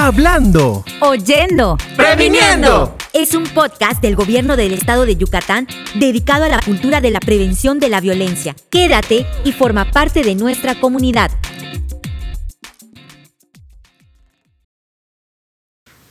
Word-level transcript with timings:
Hablando. 0.00 0.84
Oyendo. 1.00 1.76
Previniendo. 1.96 2.96
Es 3.12 3.34
un 3.34 3.42
podcast 3.42 4.00
del 4.00 4.14
gobierno 4.14 4.56
del 4.56 4.72
estado 4.72 5.04
de 5.04 5.16
Yucatán 5.16 5.66
dedicado 5.96 6.44
a 6.44 6.48
la 6.48 6.60
cultura 6.60 7.00
de 7.00 7.10
la 7.10 7.18
prevención 7.18 7.80
de 7.80 7.88
la 7.88 8.00
violencia. 8.00 8.54
Quédate 8.70 9.26
y 9.44 9.50
forma 9.50 9.90
parte 9.90 10.22
de 10.22 10.36
nuestra 10.36 10.78
comunidad. 10.78 11.32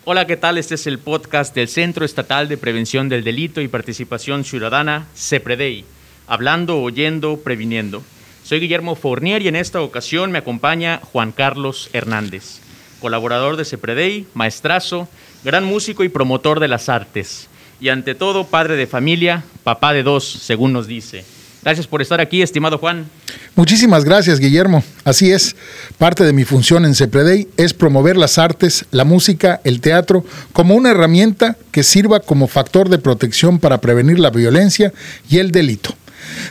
Hola, 0.04 0.28
¿qué 0.28 0.36
tal? 0.36 0.58
Este 0.58 0.76
es 0.76 0.86
el 0.86 1.00
podcast 1.00 1.56
del 1.56 1.70
Centro 1.70 2.04
Estatal 2.04 2.50
de 2.50 2.58
Prevención 2.58 3.08
del 3.08 3.24
Delito 3.24 3.62
y 3.62 3.70
Participación 3.70 4.44
Ciudadana, 4.44 5.08
CEPREDEI. 5.16 5.86
Hablando, 6.28 6.82
oyendo, 6.82 7.38
previniendo. 7.38 8.04
Soy 8.44 8.60
Guillermo 8.60 8.96
Fournier 8.96 9.42
y 9.44 9.48
en 9.48 9.56
esta 9.56 9.80
ocasión 9.80 10.34
me 10.34 10.40
acompaña 10.40 11.00
Juan 11.14 11.32
Carlos 11.32 11.90
Hernández 11.94 12.67
colaborador 13.00 13.58
de 13.58 13.66
Cepredei, 13.66 14.26
maestrazo, 14.34 15.08
gran 15.44 15.64
músico 15.64 16.04
y 16.04 16.10
promotor 16.10 16.60
de 16.60 16.68
las 16.68 16.90
artes. 16.90 17.48
Y 17.80 17.90
ante 17.90 18.16
todo, 18.16 18.46
padre 18.46 18.76
de 18.76 18.88
familia, 18.88 19.44
papá 19.64 19.94
de 19.94 20.04
dos, 20.04 20.28
según 20.28 20.74
nos 20.74 20.88
dice. 20.88 21.24
Gracias 21.64 21.88
por 21.88 22.02
estar 22.02 22.22
aquí, 22.22 22.42
estimado 22.42 22.78
Juan. 22.78 23.10
Muchísimas 23.56 24.06
gracias, 24.06 24.40
Guillermo. 24.40 24.84
Así 25.04 25.32
es, 25.32 25.56
parte 25.98 26.24
de 26.24 26.32
mi 26.32 26.46
función 26.46 26.86
en 26.86 26.96
Cepredei 26.96 27.50
es 27.58 27.74
promover 27.74 28.16
las 28.16 28.38
artes, 28.38 28.86
la 28.92 29.04
música, 29.04 29.60
el 29.64 29.82
teatro, 29.82 30.24
como 30.54 30.76
una 30.76 30.92
herramienta 30.92 31.58
que 31.72 31.84
sirva 31.84 32.20
como 32.20 32.48
factor 32.48 32.90
de 32.90 33.00
protección 33.00 33.60
para 33.60 33.82
prevenir 33.82 34.20
la 34.20 34.30
violencia 34.30 34.94
y 35.30 35.40
el 35.40 35.52
delito. 35.52 35.96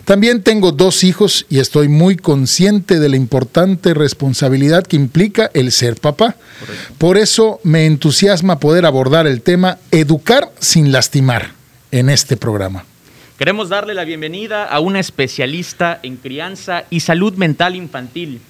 También 0.05 0.43
tengo 0.43 0.73
dos 0.73 1.05
hijos 1.05 1.47
y 1.49 1.59
estoy 1.59 1.89
muy 1.89 2.17
consciente 2.17 3.01
de 3.01 3.09
la 3.09 3.17
importante 3.17 3.95
responsabilidad 3.95 4.85
que 4.85 4.97
implica 4.97 5.51
el 5.55 5.73
ser 5.73 5.97
papá. 5.97 6.37
Por 6.99 7.17
eso 7.17 7.61
me 7.63 7.87
entusiasma 7.87 8.59
poder 8.61 8.87
abordar 8.87 9.27
el 9.27 9.43
tema 9.43 9.79
educar 9.91 10.51
sin 10.61 10.93
lastimar 10.93 11.53
en 11.91 12.11
este 12.11 12.37
programa. 12.37 12.85
Queremos 13.39 13.69
darle 13.69 13.93
la 13.93 14.05
bienvenida 14.05 14.65
a 14.65 14.81
una 14.81 14.99
especialista 14.99 16.01
en 16.03 16.17
crianza 16.17 16.85
y 16.89 17.01
salud 17.01 17.35
mental 17.35 17.77
infantil. 17.77 18.41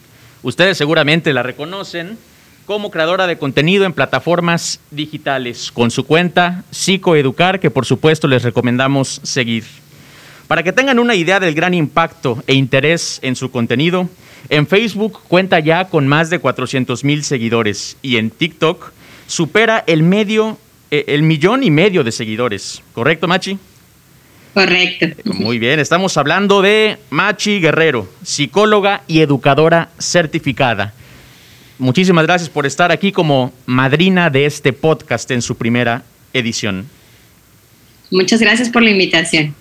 Ustedes 0.43 0.79
seguramente 0.79 1.33
la 1.33 1.43
reconocen 1.43 2.19
como 2.67 2.91
creadora 2.91 3.27
de 3.27 3.39
contenido 3.39 3.85
en 3.85 3.93
plataformas 3.93 4.81
digitales, 4.91 5.71
con 5.73 5.91
su 5.91 6.05
cuenta 6.05 6.65
Psicoeducar, 6.71 7.61
que 7.61 7.71
por 7.71 7.87
supuesto 7.87 8.29
les 8.29 8.43
recomendamos 8.43 9.21
seguir. 9.23 9.65
Para 10.49 10.63
que 10.63 10.73
tengan 10.73 10.99
una 10.99 11.15
idea 11.15 11.41
del 11.41 11.55
gran 11.55 11.75
impacto 11.75 12.43
e 12.47 12.55
interés 12.55 13.19
en 13.23 13.35
su 13.35 13.51
contenido, 13.51 14.09
en 14.49 14.67
Facebook 14.67 15.21
cuenta 15.27 15.59
ya 15.59 15.89
con 15.89 16.07
más 16.07 16.31
de 16.31 16.39
400 16.39 17.03
mil 17.03 17.25
seguidores 17.25 17.97
y 18.01 18.17
en 18.17 18.31
TikTok 18.31 18.93
supera 19.27 19.83
el 19.87 20.05
medio, 20.05 20.57
eh, 20.91 21.05
el 21.09 21.23
millón 21.23 21.65
y 21.65 21.71
medio 21.71 22.05
de 22.05 22.13
seguidores. 22.13 22.83
¿Correcto, 22.93 23.27
Machi? 23.27 23.59
Correcto. 24.55 25.07
Muy 25.25 25.59
bien, 25.59 25.81
estamos 25.81 26.17
hablando 26.17 26.63
de 26.63 26.97
Machi 27.11 27.61
Guerrero, 27.61 28.09
psicóloga 28.23 29.03
y 29.07 29.21
educadora 29.21 29.91
certificada. 29.99 30.95
Muchísimas 31.79 32.25
gracias 32.25 32.49
por 32.49 32.65
estar 32.65 32.91
aquí 32.91 33.13
como 33.13 33.53
madrina 33.67 34.31
de 34.31 34.47
este 34.47 34.73
podcast 34.73 35.31
en 35.31 35.43
su 35.43 35.57
primera 35.57 36.05
edición. 36.33 36.89
Muchas 38.11 38.41
gracias 38.41 38.71
por 38.71 38.83
la 38.83 38.91
invitación. 38.91 39.55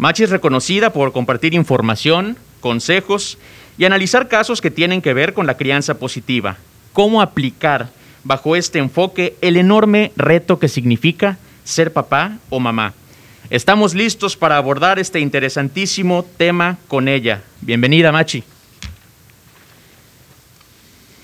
Machi 0.00 0.22
es 0.22 0.30
reconocida 0.30 0.94
por 0.94 1.12
compartir 1.12 1.52
información, 1.52 2.38
consejos 2.60 3.36
y 3.76 3.84
analizar 3.84 4.28
casos 4.28 4.62
que 4.62 4.70
tienen 4.70 5.02
que 5.02 5.12
ver 5.12 5.34
con 5.34 5.46
la 5.46 5.58
crianza 5.58 5.98
positiva. 5.98 6.56
Cómo 6.94 7.20
aplicar 7.20 7.90
bajo 8.24 8.56
este 8.56 8.78
enfoque 8.78 9.36
el 9.42 9.58
enorme 9.58 10.12
reto 10.16 10.58
que 10.58 10.68
significa 10.68 11.36
ser 11.64 11.92
papá 11.92 12.38
o 12.48 12.58
mamá. 12.60 12.94
Estamos 13.50 13.92
listos 13.92 14.38
para 14.38 14.56
abordar 14.56 14.98
este 14.98 15.20
interesantísimo 15.20 16.24
tema 16.38 16.78
con 16.88 17.06
ella. 17.06 17.42
Bienvenida, 17.60 18.10
Machi. 18.10 18.42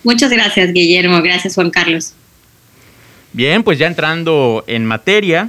Muchas 0.05 0.31
gracias, 0.31 0.75
Guillermo. 0.75 1.23
Gracias, 1.23 1.55
Juan 1.55 1.71
Carlos. 1.71 2.13
Bien, 3.33 3.63
pues 3.63 3.79
ya 3.79 3.87
entrando 3.87 4.65
en 4.67 4.85
materia, 4.85 5.49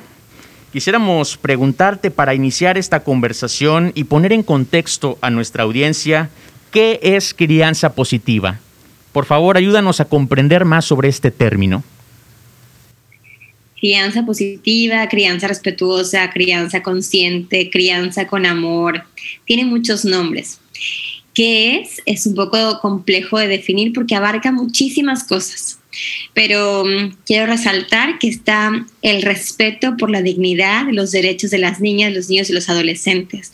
quisiéramos 0.78 1.38
preguntarte 1.38 2.12
para 2.12 2.36
iniciar 2.36 2.78
esta 2.78 3.00
conversación 3.00 3.92
y 3.96 4.04
poner 4.04 4.32
en 4.32 4.44
contexto 4.44 5.18
a 5.22 5.32
nuestra 5.32 5.64
audiencia 5.64 6.30
qué 6.70 7.00
es 7.02 7.34
crianza 7.34 7.96
positiva. 7.96 8.60
Por 9.12 9.26
favor, 9.26 9.58
ayúdanos 9.58 10.02
a 10.02 10.06
comprender 10.06 10.66
más 10.66 10.86
sobre 10.86 11.10
este 11.10 11.32
término. 11.32 11.84
Crianza 13.80 14.24
positiva, 14.24 15.10
crianza 15.10 15.48
respetuosa, 15.48 16.30
crianza 16.30 16.84
consciente, 16.84 17.72
crianza 17.72 18.28
con 18.28 18.46
amor, 18.46 19.04
tiene 19.46 19.66
muchos 19.66 20.06
nombres. 20.06 20.60
¿Qué 21.34 21.78
es? 21.78 22.04
Es 22.06 22.28
un 22.28 22.36
poco 22.36 22.80
complejo 22.82 23.40
de 23.40 23.48
definir 23.48 23.94
porque 23.94 24.14
abarca 24.14 24.52
muchísimas 24.52 25.24
cosas. 25.24 25.77
Pero 26.34 26.86
mm, 26.86 27.18
quiero 27.26 27.46
resaltar 27.46 28.20
que 28.20 28.28
está 28.28 28.86
el 29.02 29.22
respeto 29.22 29.98
por 29.98 30.10
la 30.10 30.22
dignidad 30.22 30.86
los 30.92 31.12
derechos 31.12 31.52
de 31.52 31.58
las 31.58 31.80
niñas, 31.80 32.14
los 32.14 32.30
niños 32.30 32.50
y 32.50 32.54
los 32.54 32.70
adolescentes. 32.70 33.54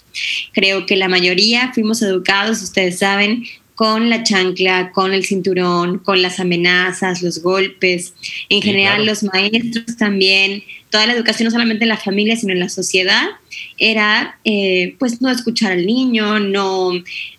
Creo 0.51 0.85
que 0.85 0.95
la 0.95 1.07
mayoría 1.07 1.71
fuimos 1.73 2.01
educados, 2.01 2.61
ustedes 2.61 2.99
saben, 2.99 3.45
con 3.75 4.09
la 4.09 4.23
chancla, 4.23 4.91
con 4.91 5.13
el 5.13 5.25
cinturón, 5.25 5.99
con 5.99 6.21
las 6.21 6.39
amenazas, 6.39 7.21
los 7.23 7.41
golpes. 7.41 8.13
En 8.49 8.61
general, 8.61 9.05
los 9.05 9.23
maestros 9.23 9.97
también, 9.97 10.63
toda 10.89 11.07
la 11.07 11.13
educación, 11.13 11.45
no 11.45 11.51
solamente 11.51 11.83
en 11.83 11.89
la 11.89 11.97
familia, 11.97 12.35
sino 12.35 12.53
en 12.53 12.59
la 12.59 12.69
sociedad, 12.69 13.25
era 13.77 14.37
eh, 14.43 14.95
pues 14.99 15.21
no 15.21 15.29
escuchar 15.29 15.71
al 15.71 15.85
niño, 15.85 16.39
no 16.39 16.91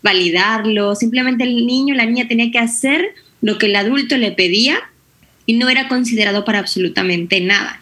validarlo. 0.02 0.94
Simplemente 0.96 1.44
el 1.44 1.66
niño, 1.66 1.94
la 1.94 2.06
niña 2.06 2.26
tenía 2.26 2.50
que 2.50 2.58
hacer 2.58 3.14
lo 3.40 3.58
que 3.58 3.66
el 3.66 3.76
adulto 3.76 4.16
le 4.16 4.32
pedía 4.32 4.78
y 5.46 5.54
no 5.54 5.68
era 5.68 5.88
considerado 5.88 6.44
para 6.44 6.58
absolutamente 6.58 7.40
nada. 7.40 7.80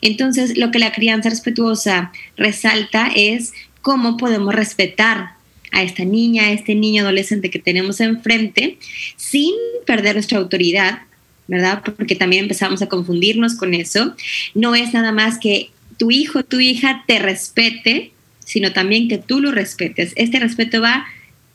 Entonces, 0.00 0.56
lo 0.56 0.70
que 0.70 0.78
la 0.78 0.92
crianza 0.92 1.30
respetuosa 1.30 2.12
resalta 2.36 3.10
es 3.14 3.52
cómo 3.80 4.16
podemos 4.16 4.54
respetar 4.54 5.32
a 5.72 5.82
esta 5.82 6.04
niña, 6.04 6.44
a 6.44 6.52
este 6.52 6.74
niño 6.74 7.02
adolescente 7.02 7.50
que 7.50 7.58
tenemos 7.58 8.00
enfrente, 8.00 8.78
sin 9.16 9.54
perder 9.86 10.14
nuestra 10.14 10.38
autoridad, 10.38 11.00
¿verdad? 11.48 11.82
Porque 11.96 12.14
también 12.14 12.44
empezamos 12.44 12.82
a 12.82 12.88
confundirnos 12.88 13.54
con 13.54 13.74
eso. 13.74 14.14
No 14.54 14.74
es 14.74 14.92
nada 14.92 15.12
más 15.12 15.38
que 15.38 15.70
tu 15.98 16.10
hijo, 16.10 16.44
tu 16.44 16.60
hija 16.60 17.04
te 17.06 17.18
respete, 17.18 18.12
sino 18.44 18.72
también 18.72 19.08
que 19.08 19.18
tú 19.18 19.40
lo 19.40 19.50
respetes. 19.50 20.12
Este 20.16 20.38
respeto 20.38 20.82
va 20.82 21.06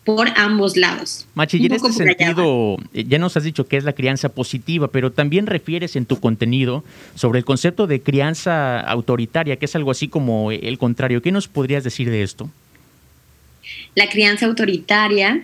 por 0.08 0.30
ambos 0.38 0.78
lados. 0.78 1.28
Machi, 1.36 1.66
en 1.66 1.74
este 1.74 1.92
sentido, 1.92 2.78
eh, 2.94 3.04
ya 3.10 3.20
nos 3.20 3.36
has 3.36 3.44
dicho 3.44 3.68
que 3.68 3.76
es 3.76 3.84
la 3.84 3.92
crianza 3.92 4.30
positiva, 4.30 4.88
pero 4.88 5.12
también 5.12 5.48
refieres 5.48 5.98
en 5.98 6.06
tu 6.06 6.22
contenido 6.22 6.86
sobre 7.14 7.40
el 7.40 7.46
concepto 7.46 7.88
de 7.88 8.02
crianza 8.02 8.80
autoritaria, 8.80 9.58
que 9.58 9.66
es 9.66 9.76
algo 9.76 9.92
así 9.92 10.08
como 10.08 10.54
el 10.54 10.78
contrario. 10.78 11.22
¿Qué 11.22 11.34
nos 11.34 11.50
podrías 11.50 11.84
decir 11.84 12.10
de 12.10 12.24
esto? 12.24 12.50
La 13.96 14.08
crianza 14.08 14.46
autoritaria, 14.46 15.44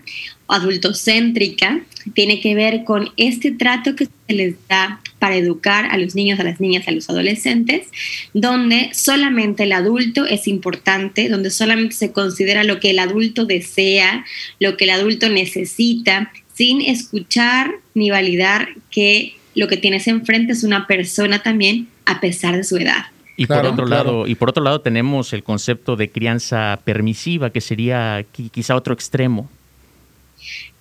adultocéntrica, 0.53 1.81
tiene 2.13 2.39
que 2.39 2.53
ver 2.53 2.83
con 2.83 3.09
este 3.17 3.51
trato 3.51 3.95
que 3.95 4.05
se 4.05 4.33
les 4.33 4.55
da 4.67 5.01
para 5.17 5.35
educar 5.35 5.85
a 5.89 5.97
los 5.97 6.15
niños, 6.15 6.39
a 6.39 6.43
las 6.43 6.59
niñas, 6.59 6.87
a 6.87 6.91
los 6.91 7.09
adolescentes, 7.09 7.87
donde 8.33 8.91
solamente 8.93 9.63
el 9.63 9.71
adulto 9.71 10.25
es 10.25 10.47
importante, 10.47 11.29
donde 11.29 11.49
solamente 11.49 11.95
se 11.95 12.11
considera 12.11 12.63
lo 12.63 12.79
que 12.79 12.91
el 12.91 12.99
adulto 12.99 13.45
desea, 13.45 14.25
lo 14.59 14.77
que 14.77 14.83
el 14.83 14.91
adulto 14.91 15.29
necesita, 15.29 16.31
sin 16.53 16.81
escuchar 16.81 17.71
ni 17.95 18.11
validar 18.11 18.69
que 18.91 19.35
lo 19.55 19.67
que 19.67 19.77
tienes 19.77 20.07
enfrente 20.07 20.53
es 20.53 20.63
una 20.63 20.85
persona 20.87 21.41
también 21.41 21.87
a 22.05 22.19
pesar 22.19 22.55
de 22.57 22.63
su 22.63 22.77
edad. 22.77 23.05
Y 23.35 23.47
por 23.47 23.65
otro 23.65 23.87
lado, 23.87 24.27
y 24.27 24.35
por 24.35 24.49
otro 24.49 24.63
lado 24.63 24.81
tenemos 24.81 25.33
el 25.33 25.43
concepto 25.43 25.95
de 25.95 26.11
crianza 26.11 26.79
permisiva, 26.83 27.49
que 27.49 27.61
sería 27.61 28.23
quizá 28.51 28.75
otro 28.75 28.93
extremo. 28.93 29.49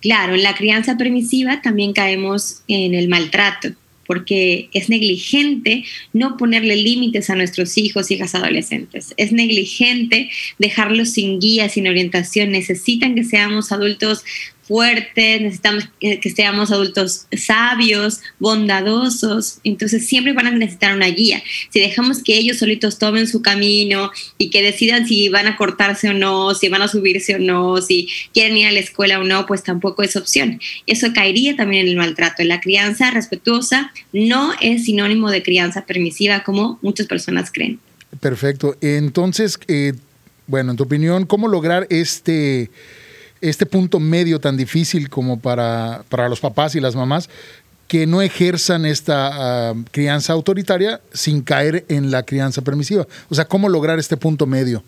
Claro, 0.01 0.35
en 0.35 0.43
la 0.43 0.55
crianza 0.55 0.97
permisiva 0.97 1.61
también 1.61 1.93
caemos 1.93 2.61
en 2.67 2.93
el 2.93 3.07
maltrato 3.07 3.69
porque 4.05 4.69
es 4.73 4.89
negligente 4.89 5.83
no 6.11 6.37
ponerle 6.37 6.75
límites 6.75 7.29
a 7.29 7.35
nuestros 7.35 7.77
hijos, 7.77 8.11
hijas 8.11 8.35
adolescentes. 8.35 9.13
Es 9.17 9.31
negligente 9.31 10.29
dejarlos 10.59 11.11
sin 11.11 11.39
guía, 11.39 11.69
sin 11.69 11.87
orientación. 11.87 12.51
Necesitan 12.51 13.15
que 13.15 13.23
seamos 13.23 13.71
adultos 13.71 14.23
fuertes, 14.63 15.41
necesitamos 15.41 15.89
que 15.99 16.29
seamos 16.29 16.71
adultos 16.71 17.27
sabios, 17.35 18.21
bondadosos, 18.39 19.59
entonces 19.63 20.07
siempre 20.07 20.33
van 20.33 20.47
a 20.47 20.51
necesitar 20.51 20.95
una 20.95 21.07
guía. 21.07 21.43
Si 21.69 21.79
dejamos 21.79 22.23
que 22.23 22.37
ellos 22.37 22.57
solitos 22.57 22.97
tomen 22.97 23.27
su 23.27 23.41
camino 23.41 24.11
y 24.37 24.49
que 24.49 24.61
decidan 24.61 25.07
si 25.07 25.29
van 25.29 25.47
a 25.47 25.57
cortarse 25.57 26.09
o 26.09 26.13
no, 26.13 26.55
si 26.55 26.69
van 26.69 26.81
a 26.81 26.87
subirse 26.87 27.35
o 27.35 27.39
no, 27.39 27.81
si 27.81 28.07
quieren 28.33 28.57
ir 28.57 28.67
a 28.67 28.71
la 28.71 28.79
escuela 28.79 29.19
o 29.19 29.23
no, 29.23 29.45
pues 29.45 29.63
tampoco 29.63 30.03
es 30.03 30.15
opción. 30.15 30.59
Eso 30.87 31.13
caería 31.13 31.55
también 31.55 31.83
en 31.83 31.89
el 31.89 31.97
maltrato. 31.97 32.43
La 32.43 32.61
crianza 32.61 33.11
respetuosa 33.11 33.91
no 34.11 34.53
es 34.61 34.85
sinónimo 34.85 35.29
de 35.29 35.43
crianza 35.43 35.85
permisiva 35.85 36.43
como 36.43 36.79
muchas 36.81 37.07
personas 37.07 37.51
creen. 37.51 37.79
Perfecto. 38.19 38.77
Entonces, 38.81 39.59
eh, 39.67 39.93
bueno, 40.47 40.71
en 40.71 40.77
tu 40.77 40.83
opinión, 40.83 41.25
¿cómo 41.25 41.47
lograr 41.47 41.87
este 41.89 42.69
este 43.43 43.65
punto 43.65 43.99
medio 43.99 44.39
tan 44.39 44.55
difícil 44.55 45.09
como 45.09 45.39
para, 45.39 46.03
los 46.29 46.39
papás 46.39 46.75
y 46.75 46.79
las 46.79 46.95
mamás 46.95 47.29
que 47.87 48.07
no 48.07 48.21
ejerzan 48.21 48.85
esta 48.85 49.69
ah, 49.69 49.73
crianza 49.91 50.33
autoritaria 50.33 51.01
sin 51.11 51.41
caer 51.41 51.85
en 51.89 52.09
la 52.09 52.23
crianza 52.23 52.61
permisiva. 52.61 53.05
O 53.29 53.35
sea, 53.35 53.45
¿cómo 53.45 53.67
lograr 53.69 53.99
este 53.99 54.17
punto 54.17 54.47
medio? 54.47 54.83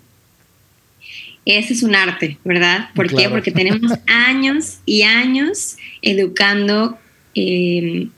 Ese 1.45 1.73
es 1.73 1.83
un 1.83 1.93
arte, 1.93 2.39
¿verdad? 2.43 2.89
¿Por 2.95 3.13
qué? 3.13 3.29
Porque 3.29 3.51
tenemos 3.51 3.91
años 4.07 4.77
y 4.85 5.03
años 5.03 5.75
educando, 6.01 6.97
em, 7.35 8.09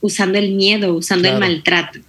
usando 0.00 0.36
el 0.38 0.52
miedo, 0.52 0.94
usando 0.94 1.28
el 1.28 1.38
maltrato. 1.38 2.00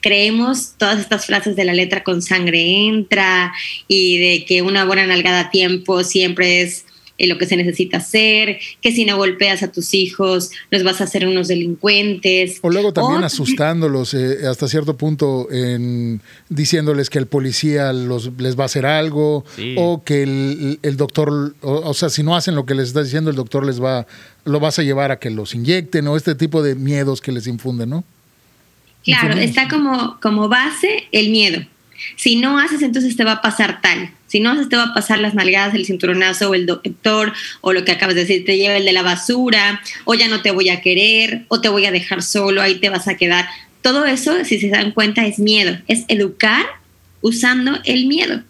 Creemos 0.00 0.72
todas 0.78 0.98
estas 0.98 1.26
frases 1.26 1.54
de 1.54 1.64
la 1.64 1.74
letra 1.74 2.02
con 2.02 2.22
sangre 2.22 2.88
entra 2.88 3.52
y 3.86 4.18
de 4.18 4.44
que 4.46 4.62
una 4.62 4.86
buena 4.86 5.06
nalgada 5.06 5.40
a 5.40 5.50
tiempo 5.50 6.02
siempre 6.02 6.62
es 6.62 6.86
lo 7.26 7.36
que 7.38 7.46
se 7.46 7.56
necesita 7.56 7.98
hacer, 7.98 8.60
que 8.80 8.92
si 8.92 9.04
no 9.04 9.16
golpeas 9.16 9.62
a 9.62 9.72
tus 9.72 9.92
hijos 9.94 10.50
los 10.70 10.84
vas 10.84 11.00
a 11.00 11.04
hacer 11.04 11.26
unos 11.26 11.48
delincuentes. 11.48 12.58
O 12.62 12.70
luego 12.70 12.92
también 12.92 13.24
asustándolos 13.24 14.14
eh, 14.14 14.46
hasta 14.46 14.68
cierto 14.68 14.96
punto, 14.96 15.48
en, 15.50 16.20
diciéndoles 16.48 17.10
que 17.10 17.18
el 17.18 17.26
policía 17.26 17.92
los, 17.92 18.30
les 18.38 18.58
va 18.58 18.62
a 18.62 18.66
hacer 18.66 18.86
algo 18.86 19.44
o 19.76 20.02
que 20.04 20.22
el, 20.22 20.96
doctor, 20.96 21.54
o, 21.60 21.94
sea, 21.94 22.08
si 22.08 22.22
no 22.22 22.36
hacen 22.36 22.54
lo 22.54 22.66
que 22.66 22.74
les 22.74 22.88
está 22.88 23.02
diciendo, 23.02 23.30
el 23.30 23.36
doctor 23.36 23.66
les 23.66 23.82
va, 23.82 24.06
lo 24.44 24.60
vas 24.60 24.78
a 24.78 24.82
llevar 24.82 25.10
a 25.10 25.18
que 25.18 25.30
los 25.30 25.54
inyecten 25.54 26.06
o 26.06 26.16
este 26.16 26.34
tipo 26.34 26.62
de 26.62 26.74
miedos 26.74 27.20
que 27.20 27.32
les 27.32 27.46
infunden, 27.46 27.90
¿no? 27.90 28.04
Claro, 29.04 29.38
está 29.38 29.68
como, 29.68 30.18
como 30.20 30.48
base 30.48 31.04
el 31.12 31.30
miedo. 31.30 31.64
Si 32.16 32.36
no 32.36 32.58
haces, 32.58 32.82
entonces 32.82 33.16
te 33.16 33.24
va 33.24 33.32
a 33.32 33.42
pasar 33.42 33.80
tal. 33.80 34.12
Si 34.28 34.40
no 34.40 34.50
haces, 34.50 34.68
te 34.68 34.76
va 34.76 34.84
a 34.84 34.94
pasar 34.94 35.18
las 35.18 35.34
nalgadas, 35.34 35.74
el 35.74 35.86
cinturonazo 35.86 36.50
o 36.50 36.54
el 36.54 36.66
doctor, 36.66 37.32
o 37.60 37.72
lo 37.72 37.84
que 37.84 37.92
acabas 37.92 38.14
de 38.14 38.20
decir, 38.22 38.44
te 38.44 38.56
lleva 38.56 38.76
el 38.76 38.84
de 38.84 38.92
la 38.92 39.02
basura, 39.02 39.80
o 40.04 40.14
ya 40.14 40.28
no 40.28 40.42
te 40.42 40.52
voy 40.52 40.68
a 40.68 40.80
querer, 40.80 41.44
o 41.48 41.60
te 41.60 41.68
voy 41.68 41.86
a 41.86 41.90
dejar 41.90 42.22
solo, 42.22 42.62
ahí 42.62 42.76
te 42.76 42.90
vas 42.90 43.08
a 43.08 43.16
quedar. 43.16 43.46
Todo 43.82 44.04
eso, 44.04 44.44
si 44.44 44.60
se 44.60 44.68
dan 44.68 44.92
cuenta, 44.92 45.26
es 45.26 45.38
miedo. 45.38 45.78
Es 45.88 46.04
educar 46.08 46.66
usando 47.20 47.78
el 47.84 48.06
miedo. 48.06 48.42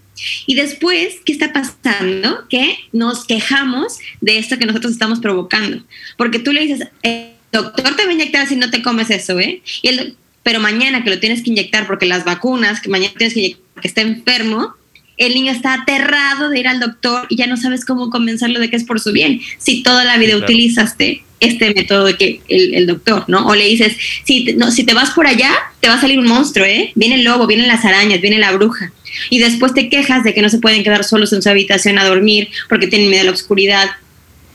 Y 0.47 0.55
después, 0.55 1.17
¿qué 1.25 1.33
está 1.33 1.53
pasando? 1.53 2.49
Que 2.49 2.77
nos 2.93 3.25
quejamos 3.25 3.99
de 4.21 4.39
esto 4.39 4.59
que 4.59 4.67
nosotros 4.67 4.93
estamos 4.93 5.21
provocando. 5.21 5.83
Porque 6.17 6.39
tú 6.39 6.53
le 6.53 6.63
dices, 6.63 6.89
el 7.03 7.31
doctor 7.53 7.97
te 7.97 8.05
va 8.05 8.11
a 8.11 8.15
inyectar 8.15 8.47
si 8.47 8.57
no 8.57 8.71
te 8.71 8.83
comes 8.83 9.11
eso, 9.11 9.39
¿eh? 9.39 9.63
Y 9.83 9.89
el, 9.89 10.17
pero 10.43 10.61
mañana 10.61 11.05
que 11.05 11.11
lo 11.11 11.21
tienes 11.21 11.43
que 11.43 11.51
inyectar 11.51 11.87
porque 11.87 12.07
las 12.07 12.25
vacunas, 12.25 12.81
que 12.81 12.89
mañana 12.89 13.13
tienes 13.17 13.35
que 13.35 13.41
inyectar 13.41 13.65
porque 13.75 13.89
está 13.89 14.01
enfermo, 14.01 14.75
el 15.19 15.35
niño 15.35 15.53
está 15.53 15.75
aterrado 15.75 16.49
de 16.49 16.61
ir 16.61 16.69
al 16.69 16.81
doctor 16.81 17.27
y 17.29 17.37
ya 17.37 17.47
no 17.47 17.57
sabes 17.57 17.85
cómo 17.85 18.09
convencerlo 18.09 18.61
de 18.61 18.71
que 18.71 18.77
es 18.77 18.85
por 18.85 19.01
su 19.01 19.13
bien. 19.13 19.41
Si 19.59 19.83
toda 19.83 20.05
la 20.05 20.17
vida 20.17 20.37
utilizaste 20.37 21.25
este 21.41 21.75
método 21.75 22.05
de 22.05 22.17
que 22.17 22.41
el, 22.49 22.87
doctor, 22.87 23.25
¿no? 23.29 23.47
O 23.47 23.55
le 23.55 23.65
dices, 23.65 23.97
si 24.25 24.45
te, 24.45 24.55
no, 24.55 24.71
si 24.71 24.85
te 24.85 24.95
vas 24.95 25.11
por 25.11 25.27
allá, 25.27 25.51
te 25.81 25.89
va 25.89 25.95
a 25.95 26.01
salir 26.01 26.19
un 26.19 26.27
monstruo, 26.27 26.65
¿eh? 26.67 26.93
Viene 26.95 27.17
el 27.17 27.25
lobo, 27.25 27.47
vienen 27.47 27.69
las 27.69 27.85
arañas, 27.85 28.21
viene 28.21 28.39
la 28.39 28.53
bruja. 28.53 28.93
Y 29.31 29.39
después 29.39 29.75
te 29.75 29.89
quejas 29.89 30.25
de 30.25 30.35
que 30.35 30.43
no 30.43 30.49
se 30.49 30.59
pueden 30.59 30.83
quedar 30.83 31.05
solos 31.05 31.33
en 31.33 31.43
su 31.43 31.49
habitación 31.49 31.99
a 31.99 32.05
dormir 32.05 32.49
porque 32.69 32.87
tienen 32.87 33.11
miedo 33.11 33.23
a 33.23 33.27
la 33.27 33.33
oscuridad. 33.33 33.91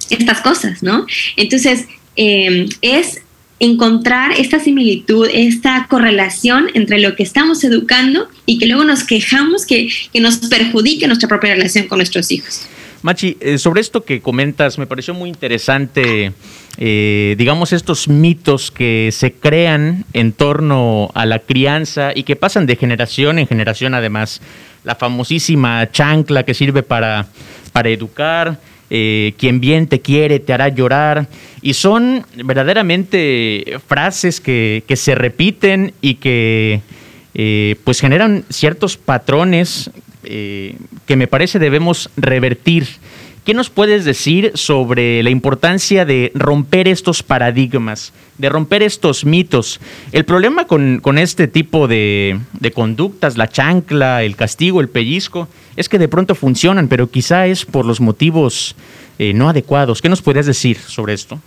Estas 0.09 0.41
cosas, 0.41 0.83
¿no? 0.83 1.05
Entonces, 1.37 1.85
eh, 2.15 2.67
es 2.81 3.21
encontrar 3.63 4.33
esta 4.37 4.59
similitud, 4.59 5.27
esta 5.33 5.87
correlación 5.89 6.67
entre 6.73 6.99
lo 6.99 7.15
que 7.15 7.23
estamos 7.23 7.63
educando 7.63 8.27
y 8.45 8.59
que 8.59 8.65
luego 8.65 8.83
nos 8.83 9.05
quejamos 9.05 9.65
que, 9.65 9.89
nos 10.19 10.37
perjudique 10.37 11.07
nuestra 11.07 11.29
propia 11.29 11.55
relación 11.55 11.87
con 11.87 11.99
nuestros 11.99 12.29
hijos. 12.31 12.63
Machi, 13.03 13.37
eh, 13.39 13.57
sobre 13.57 13.81
esto 13.81 14.03
que 14.03 14.21
comentas, 14.21 14.77
me 14.77 14.87
pareció 14.87 15.13
muy 15.13 15.29
interesante, 15.29 16.33
eh, 16.77 17.35
digamos, 17.37 17.73
estos 17.73 18.07
mitos 18.07 18.71
que 18.71 19.09
se 19.11 19.33
crean 19.33 20.05
en 20.13 20.33
torno 20.33 21.09
a 21.13 21.25
la 21.25 21.39
crianza 21.39 22.11
y 22.13 22.23
que 22.23 22.35
pasan 22.35 22.65
de 22.65 22.75
generación 22.75 23.39
en 23.39 23.47
generación, 23.47 23.93
además. 23.93 24.41
La 24.83 24.95
famosísima 24.95 25.89
chancla 25.91 26.43
que 26.43 26.53
sirve 26.53 26.83
para, 26.83 27.27
para 27.71 27.89
educar, 27.89 28.59
eh, 28.95 29.33
quien 29.39 29.59
bien 29.59 29.87
te 29.87 30.01
quiere 30.01 30.39
te 30.39 30.53
hará 30.53 30.69
llorar. 30.69 31.27
Y 31.63 31.73
son 31.73 32.23
verdaderamente 32.35 33.79
frases 33.87 34.39
que, 34.39 34.83
se 34.95 35.15
repiten 35.15 35.93
y 35.99 36.15
que 36.15 36.81
eh, 37.33 37.75
pues 37.83 37.99
generan 37.99 38.45
ciertos 38.49 38.97
patrones 38.97 39.89
eh, 40.25 40.75
que 41.07 41.15
me 41.15 41.25
parece 41.25 41.57
debemos 41.57 42.11
revertir. 42.17 42.85
¿Qué 43.45 43.53
nos 43.53 43.69
puedes 43.69 44.05
decir 44.05 44.53
sobre 44.55 45.21
la 45.21 45.29
importancia 45.29 46.05
de 46.05 46.31
romper 46.33 46.87
estos 46.87 47.23
paradigmas, 47.23 48.13
de 48.37 48.47
romper 48.47 48.83
estos 48.83 49.25
mitos? 49.25 49.81
El 50.13 50.23
problema 50.23 50.65
con, 50.65 51.17
este 51.17 51.49
tipo 51.49 51.89
de, 51.89 52.39
de, 52.57 52.71
conductas, 52.71 53.35
la 53.35 53.49
chancla, 53.49 54.23
el 54.23 54.37
castigo, 54.37 54.79
el 54.79 54.87
pellizco, 54.87 55.49
es 55.75 55.89
que 55.89 55.99
de 55.99 56.07
pronto 56.07 56.35
funcionan, 56.35 56.87
pero 56.87 57.11
quizá 57.11 57.45
es 57.47 57.65
por 57.65 57.85
los 57.85 57.99
motivos 57.99 58.77
eh, 59.19 59.33
no 59.33 59.49
adecuados. 59.49 60.01
¿Qué 60.01 60.07
nos 60.07 60.21
podrías 60.21 60.45
decir 60.45 60.77
sobre 60.77 61.13
esto? 61.13 61.41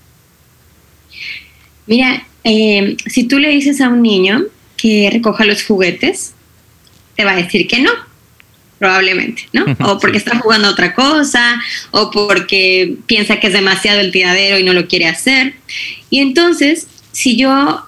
Mira, 1.86 2.26
eh, 2.44 2.96
si 3.06 3.24
tú 3.24 3.38
le 3.38 3.48
dices 3.48 3.80
a 3.80 3.88
un 3.88 4.02
niño 4.02 4.44
que 4.76 5.08
recoja 5.10 5.46
los 5.46 5.64
juguetes, 5.64 6.34
te 7.14 7.24
va 7.24 7.32
a 7.32 7.36
decir 7.36 7.66
que 7.66 7.80
no, 7.80 7.90
probablemente, 8.78 9.48
¿no? 9.52 9.64
O 9.84 9.98
porque 9.98 10.18
está 10.18 10.38
jugando 10.38 10.68
otra 10.68 10.94
cosa, 10.94 11.60
o 11.92 12.10
porque 12.10 12.96
piensa 13.06 13.40
que 13.40 13.46
es 13.46 13.52
demasiado 13.52 14.00
el 14.00 14.12
tiradero 14.12 14.58
y 14.58 14.62
no 14.62 14.72
lo 14.72 14.86
quiere 14.86 15.06
hacer. 15.06 15.54
Y 16.10 16.20
entonces, 16.20 16.86
si 17.12 17.36
yo, 17.36 17.82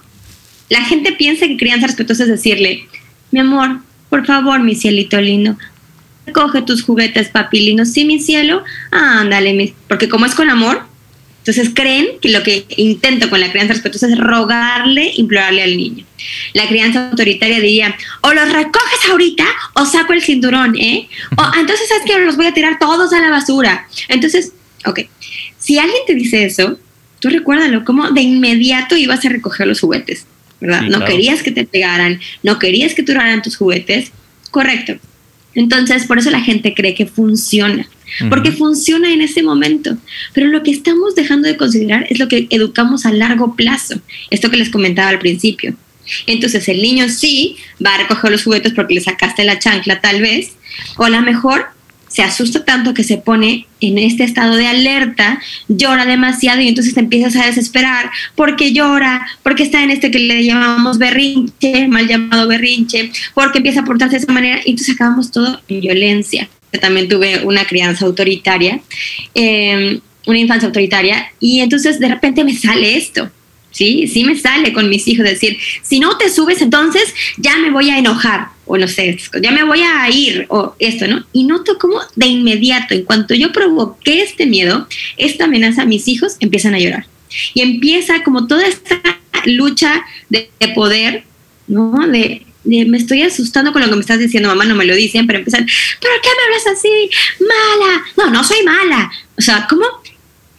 la 0.69 0.81
gente 0.85 1.11
piensa 1.11 1.47
que 1.47 1.57
crianza 1.57 1.87
respetuosa 1.87 2.23
es 2.23 2.29
decirle, 2.29 2.87
mi 3.31 3.39
amor, 3.39 3.81
por 4.09 4.25
favor, 4.25 4.59
mi 4.61 4.75
cielito 4.75 5.21
lindo, 5.21 5.57
coge 6.33 6.61
tus 6.61 6.83
juguetes, 6.83 7.29
papilinos, 7.29 7.89
sí, 7.89 8.05
mi 8.05 8.19
cielo, 8.19 8.63
ándale, 8.91 9.73
porque 9.87 10.09
como 10.09 10.25
es 10.25 10.33
con 10.33 10.49
amor, 10.49 10.88
entonces 11.49 11.73
creen 11.73 12.19
que 12.21 12.29
lo 12.29 12.43
que 12.43 12.65
intento 12.77 13.27
con 13.27 13.39
la 13.39 13.49
crianza 13.49 13.73
respetuosa 13.73 14.07
es 14.07 14.19
rogarle, 14.19 15.11
implorarle 15.15 15.63
al 15.63 15.75
niño. 15.75 16.05
La 16.53 16.67
crianza 16.67 17.09
autoritaria 17.09 17.59
diría, 17.59 17.97
o 18.21 18.33
los 18.33 18.51
recoges 18.51 19.09
ahorita 19.09 19.45
o 19.73 19.83
saco 19.83 20.13
el 20.13 20.21
cinturón, 20.21 20.75
¿eh? 20.75 21.09
O 21.35 21.43
entonces 21.59 21.87
sabes 21.89 22.03
que 22.05 22.19
los 22.19 22.37
voy 22.37 22.45
a 22.45 22.53
tirar 22.53 22.77
todos 22.77 23.13
a 23.13 23.19
la 23.19 23.31
basura. 23.31 23.87
Entonces, 24.09 24.53
ok, 24.85 24.99
si 25.57 25.79
alguien 25.79 26.01
te 26.05 26.13
dice 26.13 26.45
eso, 26.45 26.77
tú 27.19 27.29
recuérdalo, 27.29 27.83
como 27.83 28.11
de 28.11 28.21
inmediato 28.21 28.95
ibas 28.95 29.25
a 29.25 29.29
recoger 29.29 29.65
los 29.65 29.79
juguetes, 29.79 30.27
¿verdad? 30.61 30.83
no 30.83 31.03
querías 31.03 31.41
que 31.41 31.51
te 31.51 31.65
pegaran, 31.65 32.19
no 32.43 32.59
querías 32.59 32.93
que 32.93 33.01
tiraran 33.01 33.41
tus 33.41 33.57
juguetes, 33.57 34.11
correcto. 34.51 34.97
Entonces, 35.55 36.05
por 36.05 36.19
eso 36.19 36.29
la 36.29 36.41
gente 36.41 36.75
cree 36.75 36.93
que 36.93 37.07
funciona, 37.07 37.89
porque 38.29 38.51
funciona 38.51 39.11
en 39.11 39.21
ese 39.21 39.43
momento. 39.43 39.97
Pero 40.33 40.47
lo 40.47 40.63
que 40.63 40.71
estamos 40.71 41.15
dejando 41.15 41.47
de 41.47 41.57
considerar 41.57 42.05
es 42.09 42.19
lo 42.19 42.27
que 42.27 42.47
educamos 42.49 43.05
a 43.05 43.11
largo 43.11 43.55
plazo, 43.55 44.01
esto 44.29 44.49
que 44.49 44.57
les 44.57 44.69
comentaba 44.69 45.09
al 45.09 45.19
principio. 45.19 45.75
Entonces, 46.25 46.67
el 46.67 46.81
niño 46.81 47.09
sí 47.09 47.57
va 47.85 47.95
a 47.95 47.97
recoger 47.99 48.31
los 48.31 48.43
juguetes 48.43 48.73
porque 48.73 48.95
le 48.95 49.01
sacaste 49.01 49.43
la 49.43 49.59
chancla 49.59 50.01
tal 50.01 50.21
vez, 50.21 50.53
o 50.97 51.03
a 51.03 51.09
lo 51.09 51.21
mejor 51.21 51.67
se 52.09 52.23
asusta 52.23 52.65
tanto 52.65 52.93
que 52.93 53.03
se 53.03 53.17
pone 53.17 53.67
en 53.81 53.97
este 53.97 54.23
estado 54.23 54.55
de 54.55 54.67
alerta, 54.67 55.39
llora 55.67 56.05
demasiado 56.05 56.59
y 56.59 56.67
entonces 56.67 56.95
te 56.95 56.99
empiezas 56.99 57.35
a 57.35 57.45
desesperar 57.45 58.09
porque 58.35 58.73
llora, 58.73 59.27
porque 59.43 59.63
está 59.63 59.83
en 59.83 59.91
este 59.91 60.11
que 60.11 60.19
le 60.19 60.43
llamamos 60.43 60.97
berrinche, 60.97 61.87
mal 61.87 62.07
llamado 62.07 62.47
berrinche, 62.47 63.11
porque 63.35 63.59
empieza 63.59 63.81
a 63.81 63.85
portarse 63.85 64.17
de 64.17 64.23
esa 64.23 64.33
manera 64.33 64.59
y 64.65 64.71
entonces 64.71 64.95
acabamos 64.95 65.31
todo 65.31 65.61
en 65.67 65.81
violencia. 65.81 66.49
También 66.81 67.07
tuve 67.07 67.43
una 67.43 67.65
crianza 67.65 68.05
autoritaria, 68.05 68.81
em, 69.33 69.99
una 70.25 70.39
infancia 70.39 70.67
autoritaria 70.67 71.31
y 71.39 71.61
entonces 71.61 71.99
de 71.99 72.07
repente 72.07 72.43
me 72.43 72.55
sale 72.55 72.95
esto. 72.95 73.29
Sí, 73.71 74.07
sí 74.07 74.23
me 74.23 74.35
sale 74.35 74.73
con 74.73 74.89
mis 74.89 75.07
hijos 75.07 75.25
decir, 75.25 75.57
si 75.83 75.99
no 75.99 76.17
te 76.17 76.29
subes, 76.29 76.61
entonces 76.61 77.13
ya 77.37 77.57
me 77.57 77.69
voy 77.69 77.89
a 77.91 77.99
enojar, 77.99 78.47
o 78.65 78.77
no 78.77 78.87
sé, 78.87 79.17
ya 79.41 79.51
me 79.51 79.63
voy 79.63 79.81
a 79.81 80.09
ir, 80.09 80.47
o 80.49 80.75
esto, 80.79 81.07
¿no? 81.07 81.25
Y 81.33 81.43
noto 81.43 81.77
como 81.77 81.99
de 82.15 82.25
inmediato, 82.25 82.95
en 82.95 83.03
cuanto 83.03 83.35
yo 83.35 83.51
provoqué 83.51 84.23
este 84.23 84.47
miedo, 84.47 84.87
esta 85.17 85.45
amenaza, 85.45 85.85
mis 85.85 86.07
hijos 86.07 86.35
empiezan 86.39 86.73
a 86.73 86.79
llorar. 86.79 87.05
Y 87.53 87.61
empieza 87.61 88.23
como 88.23 88.47
toda 88.47 88.65
esta 88.65 88.99
lucha 89.45 90.03
de, 90.29 90.49
poder, 90.73 91.23
¿no? 91.67 92.07
De, 92.07 92.19
de, 92.19 92.45
me 92.63 92.97
estoy 92.97 93.21
asustando 93.21 93.71
con 93.71 93.81
lo 93.81 93.89
que 93.89 93.95
me 93.95 94.01
estás 94.01 94.19
diciendo, 94.19 94.49
mamá, 94.49 94.65
no 94.65 94.75
me 94.75 94.85
lo 94.85 94.95
dicen, 94.95 95.25
pero 95.27 95.39
empiezan, 95.39 95.65
¿pero 95.65 96.13
qué 96.21 96.29
me 96.29 96.43
hablas 96.45 96.77
así? 96.77 97.09
Mala. 97.39 98.03
No, 98.17 98.29
no 98.31 98.43
soy 98.43 98.63
mala. 98.63 99.11
O 99.37 99.41
sea, 99.41 99.65
¿cómo? 99.69 99.85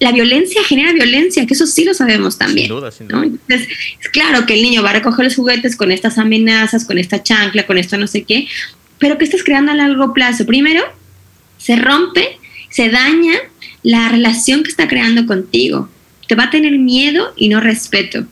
la 0.01 0.13
violencia 0.13 0.65
genera 0.65 0.93
violencia, 0.93 1.47
que 1.47 1.53
eso 1.53 1.67
sí 1.67 1.85
lo 1.85 1.93
sabemos 1.93 2.39
también. 2.39 2.69
Sin 2.69 2.77
duda, 2.77 2.91
sin 2.91 3.07
duda. 3.07 3.23
Entonces, 3.23 3.69
es 4.01 4.09
claro 4.09 4.47
que 4.47 4.55
el 4.55 4.63
niño 4.63 4.83
va 4.83 4.91
a 4.91 4.95
recoger 4.95 5.27
los 5.27 5.37
juguetes 5.37 5.77
con 5.77 5.93
estas 5.93 6.17
amenazas, 6.17 6.87
con 6.87 6.99
esta 6.99 7.23
chancla, 7.23 7.67
con 7.67 7.77
esto 7.77 7.99
no 7.99 8.07
sé 8.07 8.25
qué, 8.25 8.49
pero 8.99 9.19
¿qué 9.19 9.25
estás 9.25 9.45
creando 9.45 9.73
a 9.73 9.75
largo 9.75 10.15
plazo? 10.15 10.47
Primero, 10.47 10.83
se 11.59 11.77
rompe, 11.77 12.39
se 12.71 12.89
daña 12.89 13.35
la 13.83 14.09
relación 14.09 14.63
que 14.63 14.71
está 14.71 14.89
creando 14.89 15.27
contigo. 15.27 15.91
Te 16.27 16.35
va 16.35 16.45
a 16.45 16.51
tener 16.51 16.79
miedo 16.79 17.35
y 17.37 17.51
no 17.51 17.61
respeto. 17.61 18.25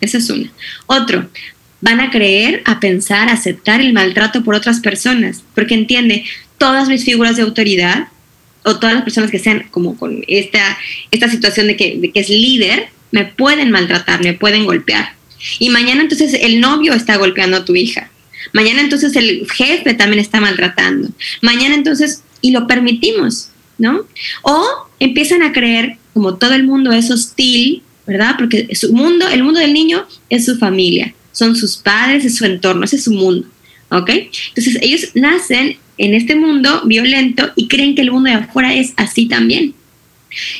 Esa 0.00 0.16
es 0.16 0.30
una. 0.30 0.50
Otro, 0.86 1.28
van 1.80 2.00
a 2.00 2.10
creer, 2.10 2.62
a 2.64 2.80
pensar, 2.80 3.28
a 3.28 3.32
aceptar 3.32 3.80
el 3.80 3.92
maltrato 3.92 4.42
por 4.42 4.54
otras 4.54 4.80
personas, 4.80 5.42
porque 5.54 5.74
entiende, 5.74 6.24
todas 6.58 6.88
mis 6.88 7.04
figuras 7.04 7.36
de 7.36 7.42
autoridad 7.42 8.08
o 8.64 8.78
todas 8.78 8.94
las 8.94 9.04
personas 9.04 9.30
que 9.30 9.38
sean 9.38 9.66
como 9.70 9.96
con 9.96 10.24
esta, 10.26 10.78
esta 11.10 11.28
situación 11.28 11.66
de 11.66 11.76
que, 11.76 12.10
que 12.12 12.20
es 12.20 12.28
líder, 12.28 12.88
me 13.12 13.24
pueden 13.24 13.70
maltratar, 13.70 14.22
me 14.22 14.32
pueden 14.32 14.64
golpear. 14.64 15.14
Y 15.58 15.70
mañana 15.70 16.02
entonces 16.02 16.34
el 16.34 16.60
novio 16.60 16.92
está 16.92 17.16
golpeando 17.16 17.58
a 17.58 17.64
tu 17.64 17.76
hija. 17.76 18.10
Mañana 18.52 18.80
entonces 18.80 19.14
el 19.16 19.46
jefe 19.50 19.94
también 19.94 20.20
está 20.20 20.40
maltratando. 20.40 21.08
Mañana 21.42 21.74
entonces, 21.74 22.22
y 22.40 22.50
lo 22.50 22.66
permitimos, 22.66 23.50
¿no? 23.78 24.06
O 24.42 24.66
empiezan 24.98 25.42
a 25.42 25.52
creer, 25.52 25.98
como 26.14 26.36
todo 26.36 26.54
el 26.54 26.64
mundo 26.64 26.92
es 26.92 27.10
hostil, 27.10 27.82
¿verdad? 28.06 28.34
Porque 28.38 28.74
su 28.74 28.92
mundo, 28.92 29.28
el 29.28 29.42
mundo 29.42 29.60
del 29.60 29.72
niño 29.72 30.06
es 30.30 30.46
su 30.46 30.56
familia, 30.58 31.14
son 31.36 31.54
sus 31.54 31.76
padres, 31.76 32.24
es 32.24 32.36
su 32.36 32.46
entorno, 32.46 32.84
ese 32.84 32.96
es 32.96 33.04
su 33.04 33.12
mundo, 33.12 33.46
¿ok? 33.90 34.08
Entonces 34.48 34.78
ellos 34.80 35.10
nacen 35.14 35.76
en 35.98 36.14
este 36.14 36.34
mundo 36.34 36.80
violento 36.86 37.52
y 37.56 37.68
creen 37.68 37.94
que 37.94 38.00
el 38.00 38.10
mundo 38.10 38.30
de 38.30 38.36
afuera 38.36 38.74
es 38.74 38.94
así 38.96 39.26
también. 39.26 39.74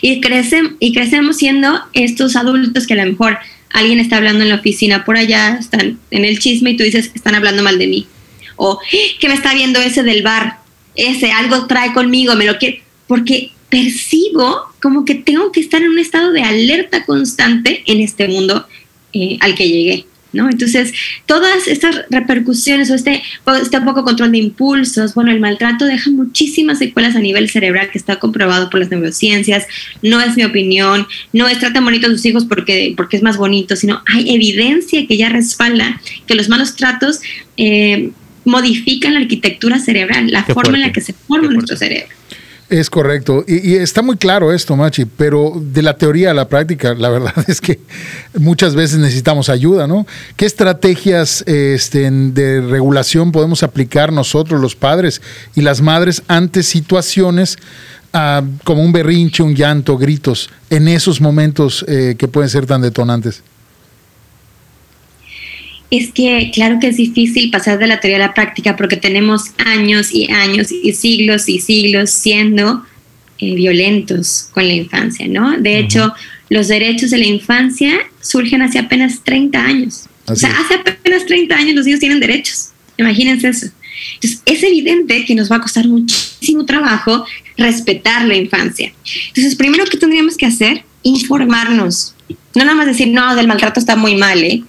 Y, 0.02 0.20
crecen, 0.20 0.76
y 0.78 0.92
crecemos 0.92 1.38
siendo 1.38 1.80
estos 1.94 2.36
adultos 2.36 2.86
que 2.86 2.92
a 2.92 3.04
lo 3.04 3.10
mejor 3.10 3.38
alguien 3.70 4.00
está 4.00 4.18
hablando 4.18 4.42
en 4.42 4.50
la 4.50 4.56
oficina 4.56 5.06
por 5.06 5.16
allá, 5.16 5.56
están 5.58 5.98
en 6.10 6.24
el 6.26 6.38
chisme 6.38 6.72
y 6.72 6.76
tú 6.76 6.84
dices, 6.84 7.10
están 7.14 7.34
hablando 7.34 7.62
mal 7.62 7.78
de 7.78 7.86
mí. 7.86 8.06
O, 8.56 8.78
que 9.18 9.28
me 9.28 9.34
está 9.34 9.54
viendo 9.54 9.80
ese 9.80 10.02
del 10.02 10.22
bar? 10.22 10.58
Ese, 10.94 11.32
algo 11.32 11.66
trae 11.66 11.94
conmigo, 11.94 12.34
me 12.36 12.44
lo 12.44 12.58
quiere. 12.58 12.82
Porque 13.06 13.50
percibo 13.70 14.60
como 14.82 15.06
que 15.06 15.14
tengo 15.14 15.52
que 15.52 15.60
estar 15.60 15.80
en 15.82 15.88
un 15.88 15.98
estado 15.98 16.32
de 16.32 16.42
alerta 16.42 17.06
constante 17.06 17.82
en 17.86 18.00
este 18.00 18.28
mundo 18.28 18.66
eh, 19.14 19.38
al 19.40 19.54
que 19.54 19.68
llegué. 19.68 20.06
Entonces, 20.32 20.92
todas 21.24 21.66
estas 21.66 22.04
repercusiones 22.10 22.90
o 22.90 22.94
este, 22.94 23.22
este 23.60 23.80
poco 23.80 24.04
control 24.04 24.32
de 24.32 24.38
impulsos, 24.38 25.14
bueno, 25.14 25.30
el 25.30 25.40
maltrato 25.40 25.84
deja 25.84 26.10
muchísimas 26.10 26.78
secuelas 26.78 27.16
a 27.16 27.20
nivel 27.20 27.48
cerebral 27.48 27.90
que 27.90 27.98
está 27.98 28.18
comprobado 28.18 28.68
por 28.68 28.80
las 28.80 28.90
neurociencias, 28.90 29.66
no 30.02 30.20
es 30.20 30.36
mi 30.36 30.44
opinión, 30.44 31.06
no 31.32 31.48
es 31.48 31.58
tratan 31.58 31.84
bonito 31.84 32.06
a 32.08 32.10
sus 32.10 32.24
hijos 32.26 32.44
porque, 32.44 32.94
porque 32.96 33.16
es 33.16 33.22
más 33.22 33.36
bonito, 33.36 33.76
sino 33.76 34.02
hay 34.06 34.34
evidencia 34.34 35.06
que 35.06 35.16
ya 35.16 35.28
respalda 35.28 36.00
que 36.26 36.34
los 36.34 36.48
malos 36.48 36.76
tratos 36.76 37.20
eh, 37.56 38.10
modifican 38.44 39.14
la 39.14 39.20
arquitectura 39.20 39.78
cerebral, 39.78 40.30
la 40.30 40.44
forma 40.44 40.76
en 40.76 40.82
la 40.82 40.92
que 40.92 41.00
se 41.00 41.12
forma 41.12 41.50
nuestro 41.50 41.76
cerebro. 41.76 42.14
Es 42.68 42.90
correcto. 42.90 43.44
Y, 43.46 43.76
está 43.76 44.02
muy 44.02 44.16
claro 44.16 44.52
esto, 44.52 44.74
Machi, 44.74 45.04
pero 45.04 45.52
de 45.54 45.82
la 45.82 45.96
teoría 45.96 46.32
a 46.32 46.34
la 46.34 46.48
práctica, 46.48 46.94
la 46.94 47.08
verdad 47.10 47.34
es 47.46 47.60
que 47.60 47.78
muchas 48.38 48.74
veces 48.74 48.98
necesitamos 48.98 49.48
ayuda, 49.48 49.86
¿no? 49.86 50.06
¿Qué 50.36 50.46
estrategias 50.46 51.42
este, 51.46 52.10
de 52.10 52.60
regulación 52.60 53.30
podemos 53.30 53.62
aplicar 53.62 54.12
nosotros, 54.12 54.60
los 54.60 54.74
padres 54.74 55.22
y 55.54 55.60
las 55.62 55.80
madres, 55.80 56.22
ante 56.26 56.64
situaciones 56.64 57.56
ah, 58.12 58.42
como 58.64 58.82
un 58.82 58.92
berrinche, 58.92 59.44
un 59.44 59.54
llanto, 59.54 59.96
gritos, 59.96 60.50
en 60.68 60.88
esos 60.88 61.20
momentos 61.20 61.84
eh, 61.86 62.16
que 62.18 62.26
pueden 62.26 62.50
ser 62.50 62.66
tan 62.66 62.82
detonantes? 62.82 63.42
Es 65.90 66.10
que 66.12 66.50
claro 66.52 66.78
que 66.80 66.88
es 66.88 66.96
difícil 66.96 67.50
pasar 67.50 67.78
de 67.78 67.86
la 67.86 68.00
teoría 68.00 68.16
a 68.16 68.28
la 68.28 68.34
práctica 68.34 68.76
porque 68.76 68.96
tenemos 68.96 69.52
años 69.58 70.12
y 70.12 70.30
años 70.32 70.72
y 70.72 70.92
siglos 70.92 71.48
y 71.48 71.60
siglos 71.60 72.10
siendo 72.10 72.84
eh, 73.38 73.54
violentos 73.54 74.48
con 74.52 74.66
la 74.66 74.74
infancia, 74.74 75.28
¿no? 75.28 75.58
De 75.58 75.78
hecho, 75.78 76.12
los 76.48 76.68
derechos 76.68 77.10
de 77.10 77.18
la 77.18 77.26
infancia 77.26 77.98
surgen 78.20 78.62
hace 78.62 78.78
apenas 78.78 79.22
30 79.22 79.64
años. 79.64 80.06
o 80.26 80.34
sea, 80.34 80.50
hace 80.58 80.74
apenas 80.74 81.26
30 81.26 81.54
años 81.54 81.74
los 81.74 81.86
niños 81.86 82.00
tienen 82.00 82.18
derechos. 82.18 82.70
Imagínense 82.96 83.48
eso. 83.48 83.66
Entonces, 84.14 84.42
es 84.44 84.62
evidente 84.62 85.24
que 85.24 85.34
nos 85.34 85.50
va 85.50 85.56
a 85.56 85.60
costar 85.60 85.86
muchísimo 85.86 86.64
trabajo 86.64 87.24
respetar 87.56 88.24
la 88.24 88.36
infancia. 88.36 88.92
Entonces, 89.28 89.54
primero 89.54 89.84
que 89.84 89.98
tendríamos 89.98 90.36
que 90.36 90.46
hacer, 90.46 90.84
informarnos. 91.02 92.14
No 92.54 92.64
nada 92.64 92.74
más 92.74 92.86
decir, 92.86 93.08
no, 93.08 93.36
del 93.36 93.46
maltrato 93.46 93.80
está 93.80 93.96
muy 93.96 94.16
mal, 94.16 94.42
¿eh? 94.42 94.62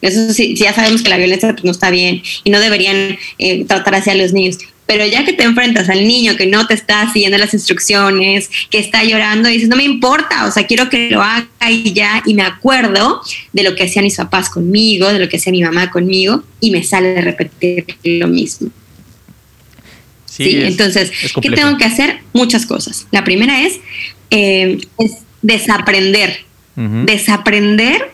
Eso 0.00 0.32
sí, 0.32 0.54
ya 0.54 0.72
sabemos 0.72 1.02
que 1.02 1.10
la 1.10 1.18
violencia 1.18 1.52
pues, 1.52 1.64
no 1.64 1.70
está 1.70 1.90
bien 1.90 2.22
y 2.44 2.50
no 2.50 2.60
deberían 2.60 3.18
eh, 3.38 3.64
tratar 3.64 3.96
hacia 3.96 4.14
los 4.14 4.32
niños. 4.32 4.58
Pero 4.86 5.06
ya 5.06 5.24
que 5.24 5.32
te 5.32 5.44
enfrentas 5.44 5.88
al 5.88 6.06
niño 6.06 6.36
que 6.36 6.46
no 6.46 6.66
te 6.66 6.74
está 6.74 7.12
siguiendo 7.12 7.38
las 7.38 7.54
instrucciones, 7.54 8.50
que 8.70 8.78
está 8.78 9.04
llorando, 9.04 9.48
y 9.48 9.52
dices, 9.52 9.68
no 9.68 9.76
me 9.76 9.84
importa, 9.84 10.46
o 10.46 10.50
sea, 10.50 10.66
quiero 10.66 10.88
que 10.88 11.10
lo 11.10 11.22
haga 11.22 11.46
y 11.70 11.92
ya, 11.92 12.24
y 12.26 12.34
me 12.34 12.42
acuerdo 12.42 13.20
de 13.52 13.62
lo 13.62 13.76
que 13.76 13.84
hacían 13.84 14.04
mis 14.04 14.16
papás 14.16 14.50
conmigo, 14.50 15.12
de 15.12 15.20
lo 15.20 15.28
que 15.28 15.36
hacía 15.36 15.52
mi 15.52 15.62
mamá 15.62 15.92
conmigo, 15.92 16.42
y 16.58 16.72
me 16.72 16.82
sale 16.82 17.14
de 17.14 17.20
repetir 17.20 17.84
lo 18.02 18.26
mismo. 18.26 18.70
Sí, 20.24 20.60
entonces, 20.62 21.12
¿qué 21.40 21.50
tengo 21.50 21.76
que 21.76 21.84
hacer? 21.84 22.20
Muchas 22.32 22.66
cosas. 22.66 23.06
La 23.12 23.22
primera 23.22 23.62
es, 23.62 23.78
eh, 24.30 24.78
desaprender. 25.42 26.44
Desaprender 26.76 28.10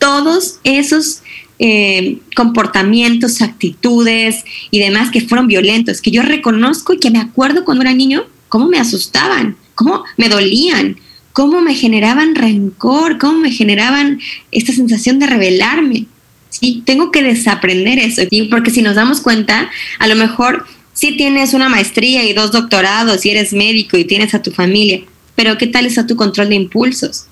todos 0.00 0.58
esos 0.64 1.22
eh, 1.60 2.18
comportamientos, 2.34 3.42
actitudes 3.42 4.44
y 4.72 4.80
demás 4.80 5.10
que 5.10 5.20
fueron 5.20 5.46
violentos, 5.46 6.00
que 6.00 6.10
yo 6.10 6.22
reconozco 6.22 6.94
y 6.94 6.98
que 6.98 7.10
me 7.10 7.20
acuerdo 7.20 7.64
cuando 7.64 7.82
era 7.82 7.92
niño, 7.92 8.24
cómo 8.48 8.66
me 8.66 8.80
asustaban, 8.80 9.56
cómo 9.74 10.02
me 10.16 10.30
dolían, 10.30 10.96
cómo 11.32 11.60
me 11.60 11.74
generaban 11.74 12.34
rencor, 12.34 13.18
cómo 13.18 13.38
me 13.38 13.52
generaban 13.52 14.20
esta 14.50 14.72
sensación 14.72 15.18
de 15.18 15.26
rebelarme. 15.26 16.06
Sí, 16.48 16.82
tengo 16.84 17.12
que 17.12 17.22
desaprender 17.22 17.98
eso, 17.98 18.22
porque 18.50 18.70
si 18.70 18.82
nos 18.82 18.96
damos 18.96 19.20
cuenta, 19.20 19.70
a 19.98 20.08
lo 20.08 20.16
mejor 20.16 20.64
sí 20.94 21.16
tienes 21.16 21.52
una 21.52 21.68
maestría 21.68 22.24
y 22.24 22.32
dos 22.32 22.52
doctorados 22.52 23.24
y 23.26 23.30
eres 23.30 23.52
médico 23.52 23.98
y 23.98 24.04
tienes 24.04 24.34
a 24.34 24.42
tu 24.42 24.50
familia, 24.50 25.02
pero 25.36 25.58
¿qué 25.58 25.66
tal 25.66 25.84
está 25.84 26.06
tu 26.06 26.16
control 26.16 26.48
de 26.48 26.56
impulsos? 26.56 27.26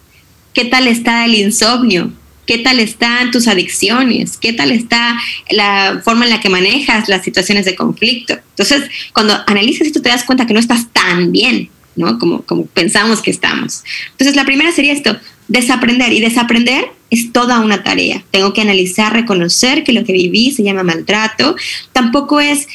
¿Qué 0.53 0.67
tal 0.67 0.87
está 0.87 1.25
el 1.25 1.35
insomnio? 1.35 2.13
Qué 2.49 2.57
tal 2.59 2.81
están 2.81 3.31
tus 3.31 3.47
adicciones, 3.47 4.39
qué 4.39 4.55
tal 4.55 4.73
está 4.73 5.21
la 5.51 6.01
forma 6.03 6.25
en 6.25 6.31
la 6.31 6.41
que 6.41 6.49
manejas 6.49 7.07
las 7.07 7.23
situaciones 7.23 7.67
de 7.67 7.77
conflicto. 7.77 8.33
Entonces, 8.33 8.91
cuando 9.13 9.35
analizas 9.47 9.87
esto 9.87 10.01
te 10.01 10.09
das 10.09 10.25
cuenta 10.25 10.47
que 10.47 10.55
no 10.55 10.59
estás 10.59 10.91
tan 10.91 11.31
bien, 11.31 11.69
¿no? 11.95 12.19
Como, 12.19 12.41
como 12.43 12.65
pensamos 12.65 13.21
que 13.21 13.31
estamos. 13.31 13.85
Entonces, 14.13 14.35
la 14.35 14.47
primera 14.47 14.73
sería 14.73 14.95
esto, 14.95 15.15
desaprender. 15.47 16.11
Y 16.15 16.21
desaprender 16.21 16.87
es 17.11 17.33
toda 17.33 17.61
una 17.61 17.83
tarea. 17.83 18.25
Tengo 18.31 18.55
que 18.55 18.63
analizar, 18.63 19.13
reconocer 19.13 19.85
que 19.85 19.93
lo 19.93 20.05
que 20.05 20.15
viví 20.15 20.51
se 20.51 20.63
llama 20.63 20.83
maltrato. 20.83 21.55
Tampoco 21.93 22.41
es 22.41 22.67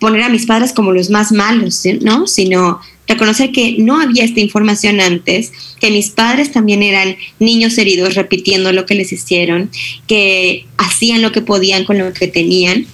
poner 0.00 0.22
a 0.22 0.30
mis 0.30 0.46
padres 0.46 0.72
como 0.72 0.90
los 0.90 1.10
más 1.10 1.32
malos, 1.32 1.82
¿no? 2.00 2.26
Sino 2.26 2.80
reconocer 3.12 3.52
que 3.52 3.76
no 3.78 4.00
había 4.00 4.24
esta 4.24 4.40
información 4.40 5.00
antes, 5.00 5.52
que 5.80 5.90
mis 5.90 6.10
padres 6.10 6.52
también 6.52 6.82
eran 6.82 7.16
niños 7.38 7.78
heridos 7.78 8.14
repitiendo 8.14 8.72
lo 8.72 8.86
que 8.86 8.94
les 8.94 9.12
hicieron, 9.12 9.70
que 10.06 10.66
hacían 10.76 11.22
lo 11.22 11.32
que 11.32 11.42
podían 11.42 11.84
con 11.84 11.98
lo 11.98 12.12
que 12.12 12.28
tenían. 12.28 12.86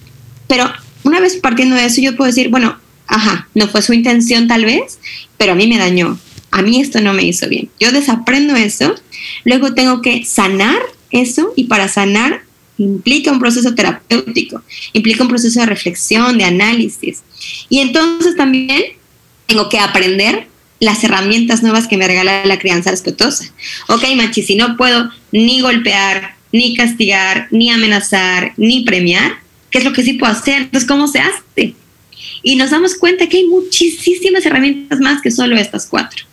Pero 0.46 0.70
una 1.04 1.20
vez 1.20 1.36
partiendo 1.36 1.76
de 1.76 1.86
eso, 1.86 2.00
yo 2.00 2.16
puedo 2.16 2.28
decir, 2.28 2.48
bueno, 2.48 2.78
ajá, 3.06 3.48
no 3.54 3.68
fue 3.68 3.82
su 3.82 3.92
intención 3.92 4.48
tal 4.48 4.64
vez, 4.64 4.98
pero 5.36 5.52
a 5.52 5.54
mí 5.54 5.66
me 5.66 5.78
dañó. 5.78 6.18
A 6.50 6.62
mí 6.62 6.80
esto 6.80 7.00
no 7.00 7.12
me 7.12 7.24
hizo 7.24 7.48
bien. 7.48 7.68
Yo 7.78 7.92
desaprendo 7.92 8.56
eso, 8.56 8.94
luego 9.44 9.74
tengo 9.74 10.00
que 10.00 10.24
sanar 10.24 10.78
eso 11.10 11.52
y 11.56 11.64
para 11.64 11.88
sanar 11.88 12.42
implica 12.78 13.32
un 13.32 13.40
proceso 13.40 13.74
terapéutico, 13.74 14.62
implica 14.92 15.22
un 15.22 15.28
proceso 15.28 15.60
de 15.60 15.66
reflexión, 15.66 16.38
de 16.38 16.44
análisis. 16.44 17.22
Y 17.68 17.80
entonces 17.80 18.36
también 18.36 18.82
tengo 19.48 19.70
que 19.70 19.78
aprender 19.78 20.46
las 20.78 21.02
herramientas 21.02 21.62
nuevas 21.62 21.88
que 21.88 21.96
me 21.96 22.06
regala 22.06 22.44
la 22.44 22.58
crianza 22.58 22.90
respetuosa. 22.90 23.50
Ok, 23.88 24.04
Machi, 24.14 24.42
si 24.42 24.54
no 24.54 24.76
puedo 24.76 25.10
ni 25.32 25.62
golpear, 25.62 26.34
ni 26.52 26.76
castigar, 26.76 27.48
ni 27.50 27.70
amenazar, 27.70 28.52
ni 28.58 28.84
premiar, 28.84 29.38
¿qué 29.70 29.78
es 29.78 29.84
lo 29.84 29.92
que 29.92 30.02
sí 30.02 30.12
puedo 30.12 30.30
hacer? 30.30 30.62
Entonces, 30.62 30.86
¿cómo 30.86 31.08
se 31.08 31.20
hace? 31.20 31.74
Y 32.42 32.56
nos 32.56 32.70
damos 32.70 32.94
cuenta 32.94 33.26
que 33.26 33.38
hay 33.38 33.46
muchísimas 33.46 34.44
herramientas 34.44 35.00
más 35.00 35.22
que 35.22 35.30
solo 35.30 35.56
estas 35.56 35.86
cuatro. 35.86 36.24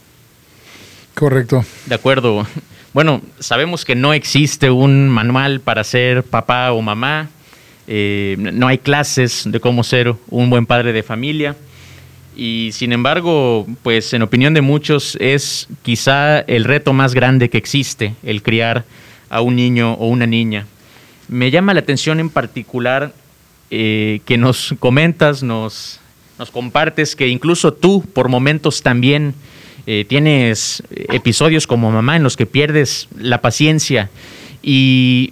Correcto. 1.14 1.66
De 1.86 1.96
acuerdo. 1.96 2.46
Bueno, 2.94 3.22
sabemos 3.40 3.86
que 3.86 3.96
no 3.96 4.14
existe 4.14 4.70
un 4.70 5.08
manual 5.10 5.62
para 5.62 5.84
ser 5.86 6.24
papá 6.24 6.74
o 6.74 6.82
mamá. 6.82 7.30
Eh, 7.88 8.36
no 8.38 8.68
hay 8.68 8.78
clases 8.78 9.44
de 9.46 9.60
cómo 9.60 9.84
ser 9.84 10.14
un 10.30 10.50
buen 10.50 10.66
padre 10.66 10.92
de 10.92 11.02
familia. 11.02 11.56
Y 12.36 12.72
sin 12.74 12.92
embargo, 12.92 13.66
pues 13.82 14.14
en 14.14 14.22
opinión 14.22 14.54
de 14.54 14.62
muchos 14.62 15.18
es 15.22 15.68
quizá 15.84 16.40
el 16.40 16.66
reto 16.66 16.94
más 16.94 17.14
grande 17.14 17.50
que 17.50 17.58
existe, 17.58 18.14
el 18.24 18.44
criar 18.44 18.84
a 19.30 19.42
un 19.42 19.56
niño 19.56 19.94
o 19.94 20.08
una 20.08 20.28
niña. 20.28 20.66
Me 21.28 21.50
llama 21.50 21.74
la 21.74 21.80
atención 21.80 22.20
en 22.20 22.30
particular 22.30 23.14
eh, 23.72 24.20
que 24.26 24.38
nos 24.38 24.76
comentas, 24.80 25.44
nos, 25.44 26.00
nos 26.38 26.52
compartes 26.52 27.16
que 27.16 27.28
incluso 27.28 27.74
tú 27.74 28.04
por 28.14 28.30
momentos 28.30 28.84
también 28.84 29.34
eh, 29.88 30.06
tienes 30.08 30.84
episodios 30.90 31.68
como 31.68 31.92
mamá 31.92 32.16
en 32.16 32.24
los 32.24 32.36
que 32.36 32.46
pierdes 32.46 33.08
la 33.18 33.42
paciencia 33.42 34.10
y 34.62 35.32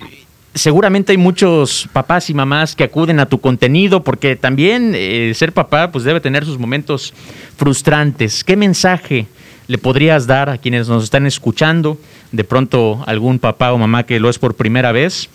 seguramente 0.53 1.11
hay 1.11 1.17
muchos 1.17 1.89
papás 1.93 2.29
y 2.29 2.33
mamás 2.33 2.75
que 2.75 2.83
acuden 2.83 3.19
a 3.19 3.25
tu 3.25 3.39
contenido 3.39 4.03
porque 4.03 4.35
también 4.35 4.93
eh, 4.95 5.31
ser 5.35 5.53
papá 5.53 5.91
pues 5.91 6.03
debe 6.03 6.21
tener 6.21 6.45
sus 6.45 6.59
momentos 6.59 7.13
frustrantes. 7.57 8.43
¿Qué 8.43 8.55
mensaje 8.55 9.27
le 9.67 9.77
podrías 9.77 10.27
dar 10.27 10.49
a 10.49 10.57
quienes 10.57 10.87
nos 10.87 11.03
están 11.03 11.25
escuchando? 11.25 11.97
De 12.31 12.43
pronto 12.43 13.03
algún 13.07 13.39
papá 13.39 13.73
o 13.73 13.77
mamá 13.77 14.03
que 14.03 14.19
lo 14.19 14.29
es 14.29 14.39
por 14.39 14.55
primera 14.55 14.91
vez 14.91 15.29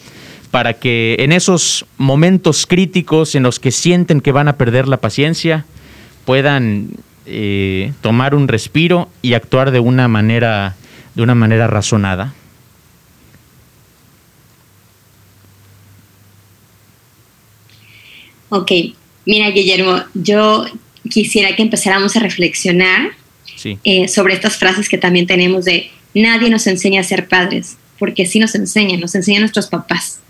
para 0.51 0.75
que 0.75 1.17
en 1.19 1.33
esos 1.33 1.85
momentos 1.99 2.67
críticos 2.67 3.35
en 3.35 3.43
los 3.43 3.61
que 3.61 3.71
sienten 3.71 4.21
que 4.21 4.33
van 4.33 4.49
a 4.49 4.57
perder 4.57 4.89
la 4.89 4.97
paciencia 4.97 5.67
puedan 6.25 6.91
eh, 7.27 7.93
tomar 8.01 8.35
un 8.35 8.49
respiro 8.49 9.09
y 9.21 9.35
actuar 9.35 9.71
de 9.71 9.81
una 9.81 10.09
manera 10.09 10.77
de 11.15 11.23
una 11.23 11.35
manera 11.35 11.67
razonada. 11.67 12.33
Ok, 18.51 18.73
mira 19.27 19.51
Guillermo, 19.51 20.03
yo 20.15 20.67
quisiera 21.09 21.55
que 21.55 21.63
empezáramos 21.63 22.17
a 22.17 22.21
reflexionar 22.21 23.13
eh, 23.85 24.09
sobre 24.09 24.35
estas 24.35 24.57
frases 24.57 24.89
que 24.89 24.99
también 24.99 25.27
tenemos 25.27 25.65
de 25.65 25.91
nadie 26.15 26.49
nos 26.51 26.67
enseña 26.67 27.01
a 27.01 27.05
ser 27.05 27.29
padres, 27.29 27.77
porque 27.99 28.27
sí 28.27 28.39
nos 28.39 28.55
enseñan, 28.55 29.01
nos 29.01 29.15
enseñan 29.15 29.43
nuestros 29.43 29.67
papás. 29.67 30.21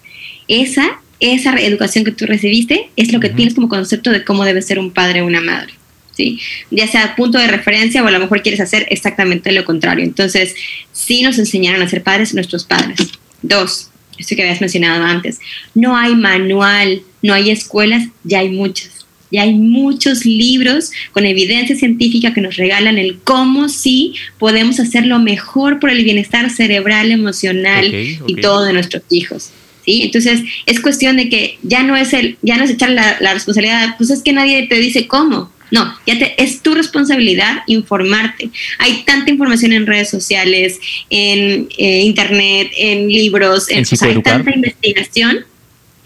Esa, 0.49 1.01
esa 1.21 1.57
educación 1.61 2.05
que 2.05 2.13
tú 2.13 2.27
recibiste 2.27 2.91
es 2.97 3.13
lo 3.13 3.21
que 3.21 3.29
tienes 3.29 3.55
como 3.55 3.69
concepto 3.69 4.11
de 4.11 4.25
cómo 4.25 4.45
debe 4.45 4.63
ser 4.63 4.79
un 4.79 4.91
padre 4.91 5.23
o 5.23 5.27
una 5.27 5.41
madre. 5.41 5.75
¿sí? 6.17 6.41
Ya 6.71 6.89
sea 6.89 7.15
punto 7.17 7.39
de 7.39 7.47
referencia 7.47 8.03
o 8.03 8.07
a 8.07 8.11
lo 8.11 8.19
mejor 8.19 8.43
quieres 8.43 8.61
hacer 8.61 8.87
exactamente 8.91 9.53
lo 9.53 9.65
contrario. 9.65 10.05
Entonces, 10.05 10.55
sí 10.93 11.23
nos 11.23 11.39
enseñaron 11.39 11.83
a 11.83 11.89
ser 11.89 12.03
padres 12.03 12.35
nuestros 12.35 12.65
padres. 12.65 12.99
Dos, 13.43 13.91
esto 14.19 14.37
que 14.37 14.43
habías 14.43 14.61
mencionado 14.61 15.05
antes, 15.05 15.41
no 15.75 15.97
hay 15.97 16.15
manual, 16.15 17.03
no 17.23 17.35
hay 17.35 17.51
escuelas, 17.51 18.09
ya 18.25 18.41
hay 18.41 18.51
muchas. 18.51 18.99
Ya 19.31 19.43
hay 19.43 19.53
muchos 19.53 20.25
libros 20.25 20.91
con 21.13 21.27
evidencia 21.27 21.77
científica 21.77 22.33
que 22.33 22.41
nos 22.41 22.57
regalan 22.57 22.97
el 22.97 23.19
cómo 23.19 23.69
sí 23.69 24.15
podemos 24.39 24.81
hacerlo 24.81 25.19
mejor 25.19 25.81
por 25.81 25.91
el 25.91 26.03
bienestar 26.03 26.49
cerebral, 26.49 27.13
emocional 27.13 27.93
y 27.93 28.35
todo 28.37 28.65
de 28.65 28.73
nuestros 28.73 29.03
hijos. 29.11 29.51
¿sí? 29.85 30.03
Entonces, 30.03 30.41
es 30.65 30.81
cuestión 30.81 31.19
de 31.19 31.29
que 31.29 31.59
ya 31.63 31.83
no 31.83 31.95
es, 31.95 32.15
el, 32.15 32.39
ya 32.41 32.57
no 32.57 32.65
es 32.65 32.71
echar 32.71 32.89
la, 32.91 33.19
la 33.21 33.35
responsabilidad, 33.35 33.97
pues 33.99 34.09
es 34.09 34.23
que 34.23 34.33
nadie 34.33 34.67
te 34.67 34.79
dice 34.79 35.07
cómo. 35.07 35.53
No, 35.71 35.95
ya 36.07 36.19
te, 36.19 36.43
es 36.43 36.63
tu 36.63 36.75
responsabilidad 36.75 37.63
informarte. 37.67 38.51
Hay 38.79 39.03
tanta 39.05 39.31
información 39.31 39.73
en 39.73 39.87
redes 39.87 40.11
sociales, 40.11 40.79
en 41.11 41.69
eh, 41.77 42.01
internet, 42.01 42.71
en 42.77 43.09
libros, 43.09 43.69
en, 43.71 43.85
hay 44.01 44.23
tanta 44.23 44.55
investigación 44.55 45.45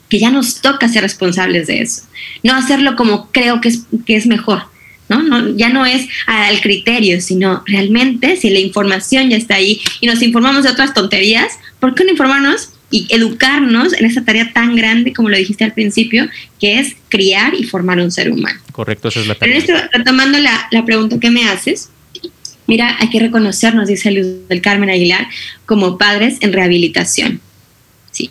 que 0.09 0.19
ya 0.19 0.31
nos 0.31 0.61
toca 0.61 0.89
ser 0.89 1.03
responsables 1.03 1.69
de 1.69 1.81
eso. 1.81 2.03
No 2.43 2.55
hacerlo 2.55 2.97
como 2.97 3.31
creo 3.31 3.61
que 3.61 3.69
es, 3.69 3.85
que 4.05 4.17
es 4.17 4.27
mejor. 4.27 4.65
¿no? 5.09 5.23
No, 5.23 5.57
ya 5.57 5.69
no 5.69 5.85
es 5.87 6.07
al 6.27 6.61
criterio, 6.61 7.21
sino 7.21 7.63
realmente 7.67 8.37
si 8.37 8.51
la 8.51 8.61
información 8.61 9.31
ya 9.31 9.37
está 9.37 9.57
ahí 9.57 9.81
y 10.01 10.07
nos 10.07 10.23
informamos 10.23 10.65
de 10.65 10.71
otras 10.71 10.95
tonterías, 10.95 11.53
¿por 11.81 11.95
qué 11.95 12.05
no 12.05 12.11
informarnos 12.11 12.71
y 12.93 13.09
educarnos 13.09 13.93
en 13.95 14.05
esa 14.05 14.25
tarea 14.25 14.53
tan 14.53 14.77
grande, 14.77 15.13
como 15.13 15.29
lo 15.29 15.37
dijiste 15.37 15.65
al 15.65 15.73
principio, 15.73 16.29
que 16.61 16.79
es 16.79 16.95
criar 17.09 17.55
y 17.55 17.65
formar 17.65 17.99
un 17.99 18.13
ser 18.13 18.31
humano. 18.31 18.61
Correcto, 18.71 19.09
esa 19.09 19.21
es 19.21 19.27
la 19.27 19.35
tarea. 19.35 19.61
Pero 19.61 19.75
esto, 19.75 19.89
retomando 19.93 20.39
la, 20.39 20.69
la 20.71 20.85
pregunta 20.85 21.19
que 21.19 21.31
me 21.31 21.49
haces, 21.49 21.91
mira, 22.67 22.97
hay 23.01 23.11
que 23.11 23.19
reconocernos, 23.19 23.89
dice 23.89 24.13
Luz 24.13 24.49
del 24.49 24.61
Carmen 24.61 24.91
Aguilar, 24.91 25.27
como 25.67 25.99
padres 25.99 26.37
en 26.41 26.53
rehabilitación. 26.53 27.41
Sí. 28.13 28.31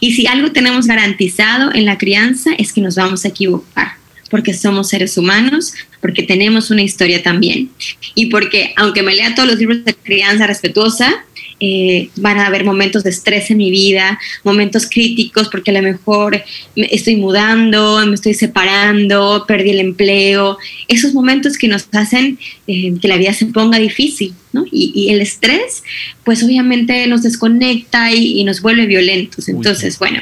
Y 0.00 0.14
si 0.14 0.26
algo 0.26 0.52
tenemos 0.52 0.86
garantizado 0.86 1.74
en 1.74 1.86
la 1.86 1.98
crianza 1.98 2.52
es 2.56 2.72
que 2.72 2.80
nos 2.80 2.94
vamos 2.94 3.24
a 3.24 3.28
equivocar 3.28 4.04
porque 4.30 4.52
somos 4.52 4.88
seres 4.88 5.16
humanos, 5.16 5.74
porque 6.00 6.24
tenemos 6.24 6.72
una 6.72 6.82
historia 6.82 7.22
también 7.22 7.70
y 8.16 8.26
porque 8.26 8.74
aunque 8.76 9.02
me 9.02 9.14
lea 9.14 9.34
todos 9.34 9.48
los 9.48 9.58
libros 9.58 9.84
de 9.84 9.94
crianza 9.94 10.46
respetuosa, 10.48 11.24
eh, 11.60 12.10
van 12.16 12.38
a 12.38 12.46
haber 12.46 12.64
momentos 12.64 13.04
de 13.04 13.10
estrés 13.10 13.50
en 13.50 13.58
mi 13.58 13.70
vida, 13.70 14.18
momentos 14.42 14.86
críticos 14.86 15.48
porque 15.48 15.70
a 15.70 15.74
lo 15.74 15.82
mejor 15.82 16.42
me 16.74 16.88
estoy 16.90 17.16
mudando, 17.16 18.04
me 18.06 18.14
estoy 18.14 18.34
separando, 18.34 19.44
perdí 19.46 19.70
el 19.70 19.80
empleo, 19.80 20.58
esos 20.88 21.14
momentos 21.14 21.56
que 21.56 21.68
nos 21.68 21.86
hacen 21.92 22.38
eh, 22.66 22.94
que 23.00 23.08
la 23.08 23.16
vida 23.16 23.32
se 23.32 23.46
ponga 23.46 23.78
difícil, 23.78 24.34
¿no? 24.52 24.64
Y, 24.70 25.10
el 25.10 25.20
estrés, 25.20 25.82
pues 26.24 26.42
obviamente 26.42 27.06
nos 27.06 27.22
desconecta 27.22 28.12
y, 28.12 28.42
nos 28.44 28.60
vuelve 28.60 28.86
violentos. 28.86 29.48
Entonces, 29.48 29.98
bueno, 29.98 30.20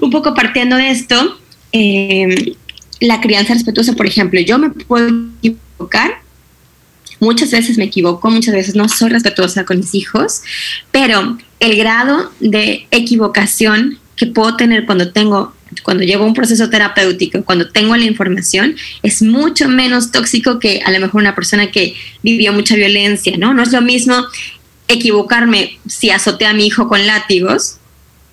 un 0.00 0.10
poco 0.10 0.34
partiendo 0.34 0.76
de 0.76 0.90
esto, 0.90 1.38
eh, 1.72 2.54
la 3.00 3.20
crianza 3.20 3.54
respetuosa, 3.54 3.94
por 3.94 4.06
ejemplo, 4.06 4.40
yo 4.40 4.58
me 4.58 4.70
puedo 4.70 5.08
equivocar 5.42 6.21
Muchas 7.22 7.52
veces 7.52 7.78
me 7.78 7.84
equivoco, 7.84 8.32
muchas 8.32 8.52
veces 8.52 8.74
no 8.74 8.88
soy 8.88 9.10
respetuosa 9.10 9.64
con 9.64 9.78
mis 9.78 9.94
hijos, 9.94 10.42
pero 10.90 11.38
el 11.60 11.76
grado 11.76 12.32
de 12.40 12.88
equivocación 12.90 14.00
que 14.16 14.26
puedo 14.26 14.56
tener 14.56 14.86
cuando 14.86 15.12
tengo 15.12 15.54
cuando 15.84 16.02
llevo 16.02 16.26
un 16.26 16.34
proceso 16.34 16.68
terapéutico, 16.68 17.44
cuando 17.44 17.70
tengo 17.70 17.96
la 17.96 18.06
información, 18.06 18.74
es 19.04 19.22
mucho 19.22 19.68
menos 19.68 20.10
tóxico 20.10 20.58
que 20.58 20.82
a 20.84 20.90
lo 20.90 20.98
mejor 20.98 21.22
una 21.22 21.36
persona 21.36 21.70
que 21.70 21.94
vivió 22.24 22.52
mucha 22.52 22.74
violencia, 22.74 23.36
¿no? 23.38 23.54
No 23.54 23.62
es 23.62 23.70
lo 23.70 23.82
mismo 23.82 24.16
equivocarme 24.88 25.78
si 25.86 26.10
azoté 26.10 26.46
a 26.46 26.54
mi 26.54 26.66
hijo 26.66 26.88
con 26.88 27.06
látigos 27.06 27.76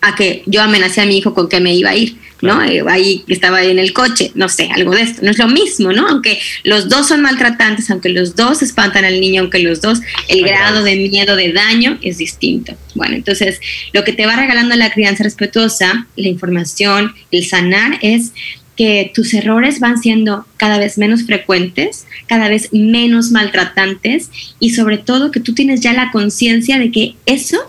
a 0.01 0.15
que 0.15 0.43
yo 0.45 0.61
amenacé 0.61 1.01
a 1.01 1.05
mi 1.05 1.17
hijo 1.17 1.33
con 1.33 1.49
que 1.49 1.59
me 1.59 1.73
iba 1.73 1.89
a 1.89 1.95
ir. 1.95 2.17
¿no? 2.41 2.63
Eh, 2.63 2.83
ahí 2.87 3.23
estaba 3.27 3.63
en 3.63 3.79
el 3.79 3.93
coche, 3.93 4.31
no 4.35 4.49
sé, 4.49 4.69
algo 4.73 4.95
de 4.95 5.01
esto. 5.01 5.21
No 5.23 5.31
es 5.31 5.37
lo 5.37 5.47
mismo, 5.47 5.91
¿no? 5.91 6.07
Aunque 6.07 6.39
los 6.63 6.89
dos 6.89 7.07
son 7.07 7.21
maltratantes, 7.21 7.89
aunque 7.89 8.09
los 8.09 8.35
dos 8.35 8.61
espantan 8.61 9.05
al 9.05 9.19
niño, 9.19 9.41
aunque 9.41 9.59
los 9.59 9.81
dos, 9.81 9.99
el 10.27 10.43
grado 10.43 10.83
de 10.83 10.95
miedo, 10.95 11.35
de 11.35 11.51
daño 11.51 11.97
es 12.01 12.17
distinto. 12.17 12.75
Bueno, 12.95 13.15
entonces, 13.15 13.59
lo 13.93 14.03
que 14.03 14.13
te 14.13 14.25
va 14.25 14.35
regalando 14.35 14.75
la 14.75 14.91
crianza 14.91 15.23
respetuosa, 15.23 16.07
la 16.15 16.27
información, 16.27 17.13
el 17.31 17.45
sanar, 17.45 17.99
es 18.01 18.31
que 18.77 19.11
tus 19.13 19.33
errores 19.33 19.81
van 19.81 20.01
siendo 20.01 20.45
cada 20.55 20.77
vez 20.77 20.97
menos 20.97 21.23
frecuentes, 21.23 22.05
cada 22.27 22.47
vez 22.47 22.69
menos 22.71 23.31
maltratantes 23.31 24.29
y 24.61 24.69
sobre 24.69 24.97
todo 24.97 25.31
que 25.31 25.41
tú 25.41 25.53
tienes 25.53 25.81
ya 25.81 25.91
la 25.91 26.11
conciencia 26.11 26.79
de 26.79 26.89
que 26.89 27.15
eso 27.25 27.59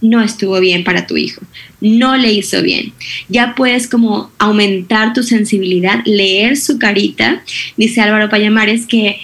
no 0.00 0.22
estuvo 0.22 0.60
bien 0.60 0.84
para 0.84 1.06
tu 1.06 1.16
hijo, 1.16 1.40
no 1.80 2.16
le 2.16 2.32
hizo 2.32 2.62
bien. 2.62 2.92
Ya 3.28 3.54
puedes 3.54 3.88
como 3.88 4.30
aumentar 4.38 5.12
tu 5.12 5.22
sensibilidad, 5.22 6.02
leer 6.04 6.56
su 6.56 6.78
carita. 6.78 7.42
Dice 7.76 8.00
Álvaro 8.00 8.28
Payamares 8.28 8.86
que 8.86 9.18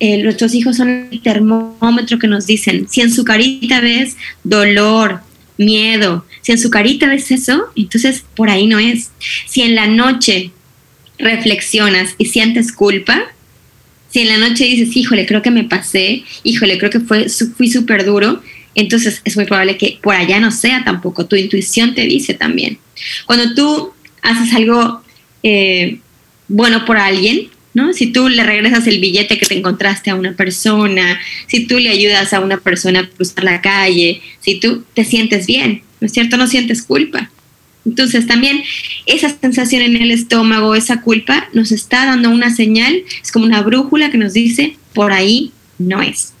eh, 0.00 0.22
nuestros 0.22 0.54
hijos 0.54 0.76
son 0.76 1.08
el 1.10 1.20
termómetro 1.22 2.18
que 2.18 2.26
nos 2.26 2.46
dicen, 2.46 2.88
si 2.88 3.00
en 3.00 3.12
su 3.12 3.24
carita 3.24 3.80
ves 3.80 4.16
dolor, 4.42 5.20
miedo, 5.56 6.24
si 6.42 6.52
en 6.52 6.58
su 6.58 6.70
carita 6.70 7.08
ves 7.08 7.30
eso, 7.30 7.66
entonces 7.76 8.24
por 8.34 8.50
ahí 8.50 8.66
no 8.66 8.78
es. 8.78 9.10
Si 9.46 9.62
en 9.62 9.74
la 9.74 9.86
noche 9.86 10.50
reflexionas 11.18 12.14
y 12.18 12.26
sientes 12.26 12.72
culpa, 12.72 13.22
si 14.10 14.20
en 14.20 14.28
la 14.28 14.48
noche 14.48 14.64
dices, 14.64 14.96
híjole, 14.96 15.26
creo 15.26 15.42
que 15.42 15.50
me 15.50 15.64
pasé, 15.64 16.24
híjole, 16.42 16.78
creo 16.78 16.90
que 16.90 17.00
fue, 17.00 17.26
fui 17.28 17.68
súper 17.68 18.04
duro, 18.04 18.42
entonces 18.74 19.22
es 19.24 19.36
muy 19.36 19.44
probable 19.44 19.76
que 19.76 19.98
por 20.02 20.14
allá 20.14 20.40
no 20.40 20.50
sea 20.50 20.84
tampoco. 20.84 21.26
Tu 21.26 21.36
intuición 21.36 21.94
te 21.94 22.02
dice 22.02 22.34
también. 22.34 22.78
Cuando 23.26 23.54
tú 23.54 23.92
haces 24.22 24.54
algo 24.54 25.02
eh, 25.42 25.98
bueno 26.48 26.84
por 26.84 26.96
alguien, 26.96 27.48
¿no? 27.74 27.92
Si 27.92 28.08
tú 28.08 28.28
le 28.28 28.42
regresas 28.42 28.86
el 28.86 29.00
billete 29.00 29.38
que 29.38 29.46
te 29.46 29.56
encontraste 29.56 30.10
a 30.10 30.14
una 30.14 30.32
persona, 30.32 31.20
si 31.46 31.66
tú 31.66 31.78
le 31.78 31.90
ayudas 31.90 32.32
a 32.32 32.40
una 32.40 32.58
persona 32.58 33.00
a 33.00 33.06
cruzar 33.06 33.44
la 33.44 33.60
calle, 33.60 34.20
si 34.40 34.58
tú 34.58 34.84
te 34.94 35.04
sientes 35.04 35.46
bien, 35.46 35.82
¿no 36.00 36.06
es 36.06 36.12
cierto? 36.12 36.36
No 36.36 36.46
sientes 36.46 36.82
culpa. 36.82 37.30
Entonces 37.84 38.26
también 38.26 38.62
esa 39.06 39.34
sensación 39.40 39.82
en 39.82 39.96
el 39.96 40.10
estómago, 40.10 40.74
esa 40.74 41.00
culpa, 41.00 41.48
nos 41.52 41.72
está 41.72 42.04
dando 42.06 42.30
una 42.30 42.54
señal, 42.54 43.02
es 43.22 43.32
como 43.32 43.46
una 43.46 43.62
brújula 43.62 44.10
que 44.10 44.18
nos 44.18 44.34
dice, 44.34 44.76
por 44.92 45.12
ahí 45.12 45.52
no 45.78 46.02
es. 46.02 46.34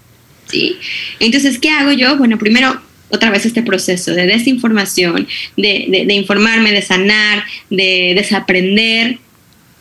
¿Sí? 0.50 0.76
Entonces, 1.20 1.58
¿qué 1.58 1.70
hago 1.70 1.92
yo? 1.92 2.16
Bueno, 2.16 2.38
primero, 2.38 2.80
otra 3.10 3.30
vez 3.30 3.46
este 3.46 3.62
proceso 3.62 4.12
de 4.14 4.26
desinformación, 4.26 5.26
de, 5.56 6.04
de 6.06 6.14
informarme, 6.14 6.72
de 6.72 6.82
sanar, 6.82 7.44
de 7.70 8.12
desaprender, 8.14 9.18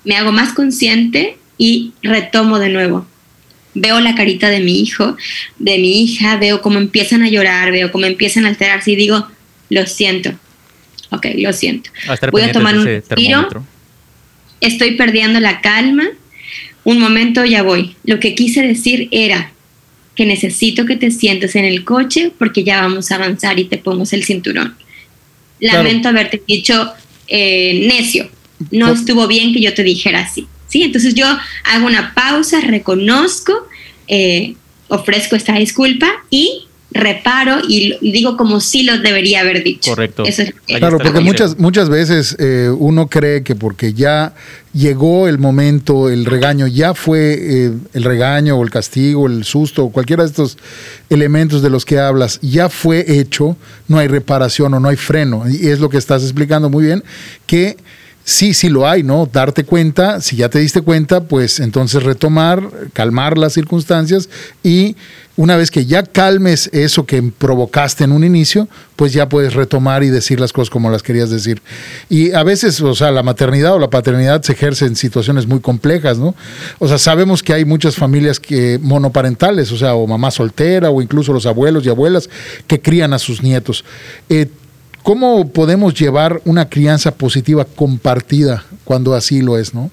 me 0.04 0.16
hago 0.16 0.32
más 0.32 0.54
consciente 0.54 1.38
y 1.58 1.92
retomo 2.02 2.60
de 2.60 2.70
nuevo. 2.70 3.06
Veo 3.74 4.00
la 4.00 4.16
carita 4.16 4.50
de 4.50 4.62
mi 4.62 4.80
hijo, 4.82 5.18
de 5.60 5.78
mi 5.78 6.02
hija, 6.04 6.38
veo 6.38 6.62
cómo 6.62 6.80
empiezan 6.80 7.24
a 7.24 7.30
llorar, 7.30 7.72
veo 7.72 7.92
cómo 7.92 8.06
empiezan 8.06 8.46
a 8.46 8.50
alterarse 8.50 8.92
y 8.92 8.96
digo, 8.96 9.28
lo 9.70 9.86
siento, 9.86 10.32
ok, 11.12 11.28
lo 11.36 11.54
siento. 11.54 11.90
Voy 12.32 12.44
a 12.44 12.52
tomar 12.52 12.78
un 12.78 12.86
respiro, 12.86 13.66
estoy 14.62 14.92
perdiendo 14.96 15.40
la 15.40 15.62
calma, 15.62 16.08
un 16.86 17.00
momento 17.00 17.44
ya 17.44 17.62
voy. 17.64 17.96
Lo 18.06 18.20
que 18.20 18.34
quise 18.34 18.66
decir 18.66 19.10
era 19.12 19.52
que 20.18 20.26
necesito 20.26 20.86
que 20.88 20.98
te 20.98 21.12
sientes 21.12 21.56
en 21.56 21.64
el 21.64 21.86
coche 21.86 22.32
porque 22.38 22.64
ya 22.64 22.82
vamos 22.82 23.12
a 23.12 23.16
avanzar 23.16 23.60
y 23.60 23.66
te 23.66 23.78
pongo 23.78 24.04
el 24.12 24.24
cinturón. 24.24 24.76
Lamento 25.60 26.10
haberte 26.10 26.42
dicho 26.46 26.92
eh, 27.28 27.86
necio, 27.88 28.28
no 28.72 28.92
estuvo 28.92 29.28
bien 29.28 29.54
que 29.54 29.62
yo 29.62 29.76
te 29.76 29.84
dijera 29.84 30.22
así. 30.22 30.48
¿sí? 30.68 30.82
Entonces 30.82 31.14
yo 31.14 31.28
hago 31.64 31.86
una 31.86 32.16
pausa, 32.16 32.62
reconozco, 32.62 33.54
eh, 34.08 34.56
ofrezco 34.88 35.36
esta 35.36 35.54
disculpa 35.54 36.08
y 36.32 36.67
reparo 36.92 37.60
y 37.68 37.98
digo 38.12 38.38
como 38.38 38.60
si 38.60 38.84
lo 38.84 38.98
debería 39.00 39.42
haber 39.42 39.64
dicho. 39.64 39.92
Correcto. 39.92 40.24
claro, 40.66 40.98
porque 40.98 41.20
muchas, 41.20 41.60
muchas 41.60 41.90
veces 41.90 42.36
eh, 42.40 42.70
uno 42.78 43.08
cree 43.08 43.44
que 43.44 43.56
porque 43.56 43.94
ya 43.94 44.34
llegó 44.74 45.28
el 45.28 45.38
momento, 45.38 46.10
el 46.10 46.26
regaño, 46.26 46.68
ya 46.68 46.94
fue 46.94 47.36
eh, 47.40 47.72
el 47.94 48.04
regaño 48.04 48.58
o 48.58 48.64
el 48.64 48.70
castigo, 48.70 49.28
el 49.28 49.44
susto, 49.44 49.86
o 49.86 49.92
cualquiera 49.92 50.24
de 50.24 50.30
estos 50.30 50.58
elementos 51.10 51.62
de 51.62 51.70
los 51.70 51.84
que 51.84 52.00
hablas, 52.00 52.40
ya 52.42 52.70
fue 52.70 53.20
hecho, 53.20 53.58
no 53.88 53.98
hay 53.98 54.08
reparación 54.08 54.74
o 54.74 54.80
no 54.80 54.88
hay 54.90 54.98
freno. 54.98 55.44
Y 55.50 55.68
es 55.68 55.80
lo 55.80 55.90
que 55.90 55.98
estás 55.98 56.24
explicando 56.24 56.70
muy 56.70 56.86
bien, 56.86 57.04
que 57.46 57.78
sí, 58.28 58.54
sí 58.54 58.68
lo 58.68 58.86
hay, 58.86 59.04
¿no? 59.04 59.26
Darte 59.32 59.64
cuenta, 59.64 60.20
si 60.20 60.36
ya 60.36 60.50
te 60.50 60.60
diste 60.60 60.82
cuenta, 60.82 61.24
pues 61.24 61.62
entonces 61.62 62.04
retomar, 62.04 62.62
calmar 62.92 63.38
las 63.38 63.54
circunstancias 63.54 64.28
y 64.64 64.98
una 65.38 65.56
vez 65.56 65.72
que 65.72 65.86
ya 65.86 66.04
calmes 66.04 66.70
eso 66.74 67.06
que 67.06 67.24
provocaste 67.24 68.04
en 68.04 68.12
un 68.12 68.26
inicio, 68.26 68.68
pues 68.98 69.14
ya 69.14 69.30
puedes 69.30 69.54
retomar 69.54 70.04
y 70.04 70.10
decir 70.10 70.42
las 70.42 70.52
cosas 70.52 70.70
como 70.70 70.90
las 70.90 71.04
querías 71.04 71.30
decir. 71.30 71.62
Y 72.10 72.34
a 72.34 72.44
veces, 72.44 72.82
o 72.82 72.96
sea, 72.96 73.12
la 73.12 73.24
maternidad 73.24 73.76
o 73.76 73.80
la 73.80 73.90
paternidad 73.90 74.42
se 74.42 74.52
ejerce 74.52 74.88
en 74.88 74.98
situaciones 74.98 75.48
muy 75.48 75.62
complejas, 75.62 76.18
¿no? 76.18 76.36
O 76.80 76.88
sea, 76.90 76.98
sabemos 76.98 77.42
que 77.42 77.54
hay 77.54 77.64
muchas 77.64 77.96
familias 77.96 78.42
que 78.42 78.78
monoparentales, 78.82 79.72
o 79.72 79.78
sea, 79.78 79.96
o 79.96 80.06
mamá 80.06 80.32
soltera 80.32 80.90
o 80.90 81.02
incluso 81.02 81.32
los 81.32 81.46
abuelos 81.46 81.86
y 81.86 81.90
abuelas 81.90 82.30
que 82.68 82.82
crían 82.82 83.14
a 83.14 83.20
sus 83.20 83.42
nietos. 83.42 83.86
Eh, 84.28 84.48
¿Cómo 85.08 85.54
podemos 85.54 85.94
llevar 85.94 86.42
una 86.44 86.68
crianza 86.68 87.16
positiva 87.16 87.64
compartida 87.64 88.66
cuando 88.84 89.14
así 89.14 89.40
lo 89.40 89.58
es, 89.58 89.74
no? 89.74 89.90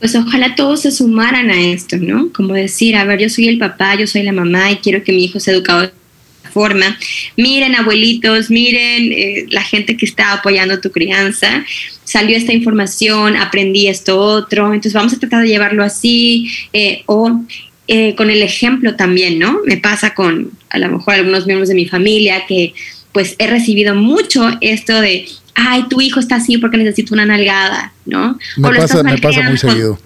Pues 0.00 0.16
ojalá 0.16 0.56
todos 0.56 0.80
se 0.80 0.90
sumaran 0.90 1.48
a 1.48 1.60
esto, 1.62 1.98
¿no? 1.98 2.32
Como 2.32 2.54
decir, 2.54 2.96
a 2.96 3.04
ver, 3.04 3.20
yo 3.20 3.28
soy 3.28 3.46
el 3.46 3.58
papá, 3.58 3.94
yo 3.94 4.08
soy 4.08 4.24
la 4.24 4.32
mamá 4.32 4.72
y 4.72 4.78
quiero 4.78 5.04
que 5.04 5.12
mi 5.12 5.22
hijo 5.22 5.38
sea 5.38 5.54
educado 5.54 5.82
de 5.82 5.86
esta 5.86 6.50
forma. 6.50 6.98
Miren, 7.36 7.76
abuelitos, 7.76 8.50
miren 8.50 9.12
eh, 9.12 9.46
la 9.50 9.62
gente 9.62 9.96
que 9.96 10.04
está 10.04 10.32
apoyando 10.32 10.80
tu 10.80 10.90
crianza. 10.90 11.64
Salió 12.02 12.36
esta 12.36 12.52
información, 12.52 13.36
aprendí 13.36 13.86
esto 13.86 14.18
otro, 14.18 14.66
entonces 14.66 14.94
vamos 14.94 15.12
a 15.12 15.20
tratar 15.20 15.42
de 15.42 15.48
llevarlo 15.48 15.84
así. 15.84 16.50
Eh, 16.72 17.04
o 17.06 17.40
eh, 17.86 18.16
con 18.16 18.30
el 18.30 18.42
ejemplo 18.42 18.96
también, 18.96 19.38
¿no? 19.38 19.60
Me 19.64 19.76
pasa 19.76 20.12
con 20.12 20.50
a 20.70 20.78
lo 20.78 20.88
mejor 20.88 21.14
algunos 21.14 21.46
miembros 21.46 21.68
de 21.68 21.76
mi 21.76 21.86
familia 21.86 22.46
que 22.48 22.74
pues 23.12 23.36
he 23.38 23.46
recibido 23.46 23.94
mucho 23.94 24.48
esto 24.60 25.00
de, 25.00 25.28
ay, 25.54 25.84
tu 25.88 26.00
hijo 26.00 26.20
está 26.20 26.36
así 26.36 26.58
porque 26.58 26.78
necesita 26.78 27.14
una 27.14 27.26
nalgada, 27.26 27.92
¿no? 28.04 28.38
Me, 28.56 28.70
pasa, 28.70 29.02
me 29.02 29.18
pasa 29.18 29.42
muy 29.42 29.58
seguido. 29.58 29.98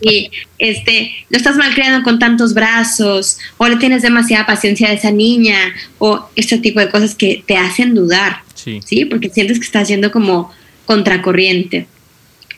Sí, 0.00 0.30
este, 0.58 1.12
lo 1.30 1.38
estás 1.38 1.56
malcriando 1.56 2.02
con 2.02 2.18
tantos 2.18 2.54
brazos, 2.54 3.38
o 3.56 3.68
le 3.68 3.76
tienes 3.76 4.02
demasiada 4.02 4.46
paciencia 4.46 4.88
a 4.88 4.92
esa 4.92 5.12
niña, 5.12 5.56
o 5.98 6.28
este 6.34 6.58
tipo 6.58 6.80
de 6.80 6.90
cosas 6.90 7.14
que 7.14 7.44
te 7.46 7.56
hacen 7.56 7.94
dudar, 7.94 8.42
sí. 8.54 8.80
¿sí? 8.84 9.04
Porque 9.04 9.30
sientes 9.30 9.60
que 9.60 9.64
estás 9.64 9.86
yendo 9.86 10.10
como 10.10 10.52
contracorriente. 10.86 11.86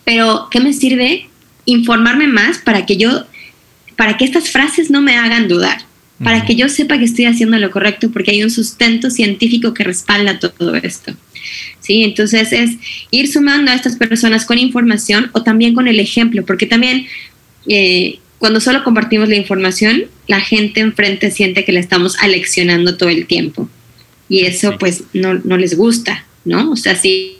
Pero, 0.04 0.48
¿qué 0.50 0.60
me 0.60 0.72
sirve? 0.72 1.28
Informarme 1.66 2.26
más 2.26 2.56
para 2.58 2.86
que 2.86 2.96
yo, 2.96 3.26
para 3.96 4.16
que 4.16 4.24
estas 4.24 4.48
frases 4.48 4.90
no 4.90 5.02
me 5.02 5.18
hagan 5.18 5.48
dudar 5.48 5.89
para 6.22 6.44
que 6.44 6.54
yo 6.54 6.68
sepa 6.68 6.98
que 6.98 7.04
estoy 7.04 7.24
haciendo 7.24 7.58
lo 7.58 7.70
correcto 7.70 8.10
porque 8.10 8.32
hay 8.32 8.42
un 8.42 8.50
sustento 8.50 9.10
científico 9.10 9.72
que 9.72 9.84
respalda 9.84 10.38
todo 10.38 10.74
esto. 10.76 11.14
¿Sí? 11.80 12.02
Entonces 12.02 12.52
es 12.52 12.72
ir 13.10 13.32
sumando 13.32 13.70
a 13.70 13.74
estas 13.74 13.96
personas 13.96 14.44
con 14.44 14.58
información 14.58 15.30
o 15.32 15.42
también 15.42 15.74
con 15.74 15.88
el 15.88 15.98
ejemplo, 15.98 16.44
porque 16.44 16.66
también 16.66 17.06
eh, 17.66 18.18
cuando 18.38 18.60
solo 18.60 18.84
compartimos 18.84 19.28
la 19.28 19.36
información, 19.36 20.04
la 20.26 20.40
gente 20.40 20.80
enfrente 20.80 21.30
siente 21.30 21.64
que 21.64 21.72
le 21.72 21.80
estamos 21.80 22.16
aleccionando 22.20 22.96
todo 22.96 23.08
el 23.08 23.26
tiempo 23.26 23.68
y 24.28 24.40
eso 24.40 24.76
pues 24.78 25.04
no, 25.14 25.34
no 25.34 25.56
les 25.56 25.76
gusta. 25.76 26.26
¿no? 26.44 26.70
O 26.70 26.76
sea, 26.76 26.96
si, 26.96 27.36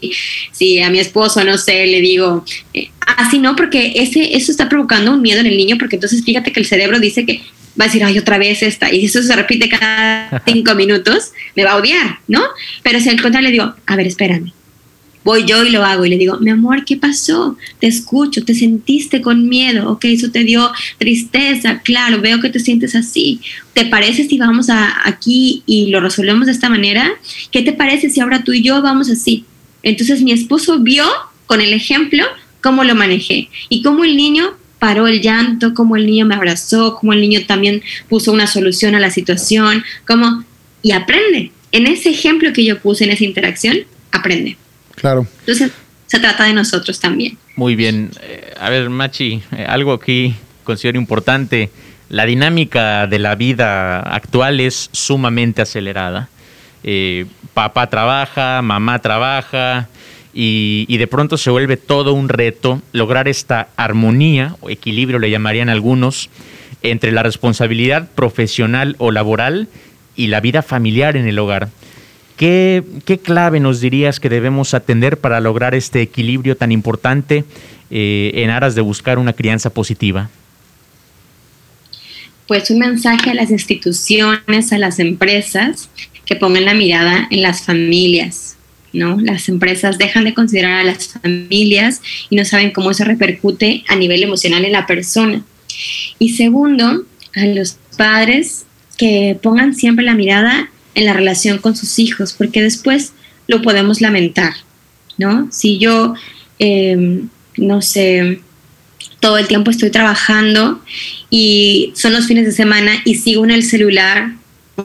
si 0.52 0.80
a 0.80 0.90
mi 0.90 0.98
esposo, 0.98 1.42
no 1.42 1.56
sé, 1.56 1.86
le 1.86 2.00
digo, 2.02 2.44
eh, 2.74 2.90
así 3.16 3.38
no, 3.38 3.56
porque 3.56 3.92
ese, 3.96 4.36
eso 4.36 4.52
está 4.52 4.68
provocando 4.68 5.12
un 5.12 5.22
miedo 5.22 5.40
en 5.40 5.46
el 5.46 5.56
niño, 5.56 5.76
porque 5.78 5.96
entonces 5.96 6.22
fíjate 6.22 6.52
que 6.52 6.60
el 6.60 6.66
cerebro 6.66 7.00
dice 7.00 7.24
que 7.24 7.40
va 7.78 7.84
a 7.84 7.88
decir, 7.88 8.04
ay, 8.04 8.18
otra 8.18 8.38
vez 8.38 8.62
esta. 8.62 8.92
Y 8.92 9.00
si 9.00 9.06
eso 9.06 9.22
se 9.22 9.36
repite 9.36 9.68
cada 9.68 10.42
cinco 10.46 10.74
minutos, 10.74 11.32
me 11.56 11.64
va 11.64 11.72
a 11.72 11.76
odiar, 11.76 12.18
¿no? 12.28 12.42
Pero 12.82 13.00
si 13.00 13.08
al 13.08 13.20
contrario 13.20 13.48
le 13.48 13.52
digo, 13.52 13.74
a 13.86 13.96
ver, 13.96 14.06
espérame. 14.06 14.52
Voy 15.22 15.44
yo 15.44 15.62
y 15.64 15.70
lo 15.70 15.84
hago 15.84 16.06
y 16.06 16.08
le 16.08 16.16
digo, 16.16 16.38
mi 16.38 16.50
amor, 16.50 16.86
¿qué 16.86 16.96
pasó? 16.96 17.58
Te 17.78 17.86
escucho, 17.86 18.42
te 18.42 18.54
sentiste 18.54 19.20
con 19.20 19.50
miedo, 19.50 19.90
ok, 19.90 20.06
eso 20.06 20.30
te 20.30 20.44
dio 20.44 20.72
tristeza, 20.96 21.82
claro, 21.82 22.22
veo 22.22 22.40
que 22.40 22.48
te 22.48 22.58
sientes 22.58 22.94
así. 22.94 23.40
¿Te 23.74 23.84
parece 23.84 24.26
si 24.26 24.38
vamos 24.38 24.70
a, 24.70 25.06
aquí 25.06 25.62
y 25.66 25.90
lo 25.90 26.00
resolvemos 26.00 26.46
de 26.46 26.52
esta 26.52 26.70
manera? 26.70 27.06
¿Qué 27.50 27.60
te 27.60 27.74
parece 27.74 28.08
si 28.08 28.20
ahora 28.20 28.44
tú 28.44 28.54
y 28.54 28.62
yo 28.62 28.80
vamos 28.80 29.10
así? 29.10 29.44
Entonces 29.82 30.22
mi 30.22 30.32
esposo 30.32 30.78
vio 30.78 31.04
con 31.44 31.60
el 31.60 31.74
ejemplo 31.74 32.24
cómo 32.62 32.84
lo 32.84 32.94
manejé 32.94 33.50
y 33.68 33.82
cómo 33.82 34.04
el 34.04 34.16
niño 34.16 34.54
paró 34.80 35.06
el 35.06 35.20
llanto, 35.20 35.74
cómo 35.74 35.94
el 35.94 36.06
niño 36.06 36.26
me 36.26 36.34
abrazó, 36.34 36.96
cómo 36.96 37.12
el 37.12 37.20
niño 37.20 37.40
también 37.46 37.82
puso 38.08 38.32
una 38.32 38.48
solución 38.48 38.96
a 38.96 39.00
la 39.00 39.10
situación, 39.12 39.84
cómo... 40.04 40.44
Y 40.82 40.92
aprende. 40.92 41.52
En 41.72 41.86
ese 41.86 42.08
ejemplo 42.08 42.52
que 42.54 42.64
yo 42.64 42.80
puse, 42.80 43.04
en 43.04 43.10
esa 43.10 43.24
interacción, 43.24 43.80
aprende. 44.10 44.56
Claro. 44.96 45.26
Entonces, 45.40 45.70
se 46.06 46.18
trata 46.18 46.44
de 46.44 46.54
nosotros 46.54 46.98
también. 46.98 47.38
Muy 47.54 47.76
bien. 47.76 48.10
Eh, 48.22 48.54
a 48.58 48.70
ver, 48.70 48.88
Machi, 48.88 49.42
eh, 49.56 49.66
algo 49.68 49.92
aquí 49.92 50.34
considero 50.64 50.98
importante. 50.98 51.70
La 52.08 52.24
dinámica 52.24 53.06
de 53.06 53.18
la 53.18 53.34
vida 53.34 54.00
actual 54.00 54.58
es 54.60 54.88
sumamente 54.92 55.62
acelerada. 55.62 56.30
Eh, 56.82 57.26
papá 57.52 57.88
trabaja, 57.88 58.62
mamá 58.62 58.98
trabaja, 59.00 59.88
y, 60.32 60.96
de 60.96 61.06
pronto 61.06 61.36
se 61.36 61.50
vuelve 61.50 61.76
todo 61.76 62.12
un 62.12 62.28
reto 62.28 62.82
lograr 62.92 63.28
esta 63.28 63.68
armonía 63.76 64.56
o 64.60 64.70
equilibrio, 64.70 65.18
le 65.18 65.30
llamarían 65.30 65.68
algunos, 65.68 66.30
entre 66.82 67.12
la 67.12 67.22
responsabilidad 67.22 68.08
profesional 68.14 68.96
o 68.98 69.10
laboral 69.10 69.68
y 70.16 70.28
la 70.28 70.40
vida 70.40 70.62
familiar 70.62 71.16
en 71.16 71.26
el 71.26 71.38
hogar. 71.38 71.68
¿Qué, 72.36 72.82
clave 73.22 73.60
nos 73.60 73.80
dirías 73.80 74.18
que 74.18 74.30
debemos 74.30 74.72
atender 74.72 75.18
para 75.18 75.40
lograr 75.40 75.74
este 75.74 76.00
equilibrio 76.00 76.56
tan 76.56 76.72
importante 76.72 77.44
eh, 77.90 78.32
en 78.36 78.48
aras 78.48 78.74
de 78.74 78.80
buscar 78.80 79.18
una 79.18 79.34
crianza 79.34 79.68
positiva? 79.68 80.30
Pues 82.46 82.70
un 82.70 82.78
mensaje 82.78 83.30
a 83.30 83.34
las 83.34 83.50
instituciones, 83.50 84.72
a 84.72 84.78
las 84.78 84.98
empresas, 84.98 85.90
que 86.24 86.36
pongan 86.36 86.64
la 86.64 86.74
mirada 86.74 87.28
en 87.30 87.42
las 87.42 87.62
familias, 87.62 88.49
¿no? 88.92 89.20
Las 89.20 89.48
empresas 89.48 89.98
dejan 89.98 90.24
de 90.24 90.34
considerar 90.34 90.80
a 90.80 90.84
las 90.84 91.08
familias 91.08 92.00
y 92.28 92.36
no 92.36 92.44
saben 92.44 92.72
cómo 92.72 92.90
eso 92.90 93.04
repercute 93.04 93.84
a 93.88 93.96
nivel 93.96 94.22
emocional 94.22 94.64
en 94.64 94.72
la 94.72 94.86
persona. 94.86 95.42
Y 96.18 96.30
segundo, 96.30 97.04
a 97.34 97.46
los 97.46 97.76
padres 97.96 98.64
que 98.96 99.38
pongan 99.42 99.74
siempre 99.74 100.04
la 100.04 100.14
mirada 100.14 100.70
en 100.94 101.06
la 101.06 101.12
relación 101.12 101.58
con 101.58 101.76
sus 101.76 101.98
hijos, 101.98 102.34
porque 102.36 102.62
después 102.62 103.12
lo 103.46 103.62
podemos 103.62 104.00
lamentar, 104.00 104.54
¿no? 105.18 105.48
Si 105.50 105.78
yo, 105.78 106.14
em, 106.58 107.28
no 107.56 107.82
sé, 107.82 108.40
todo 109.20 109.38
el 109.38 109.46
tiempo 109.46 109.70
estoy 109.70 109.90
trabajando 109.90 110.82
y 111.30 111.92
son 111.94 112.12
los 112.12 112.26
fines 112.26 112.46
de 112.46 112.52
semana 112.52 112.92
y 113.04 113.16
sigo 113.16 113.44
en 113.44 113.50
el 113.50 113.62
celular 113.62 114.32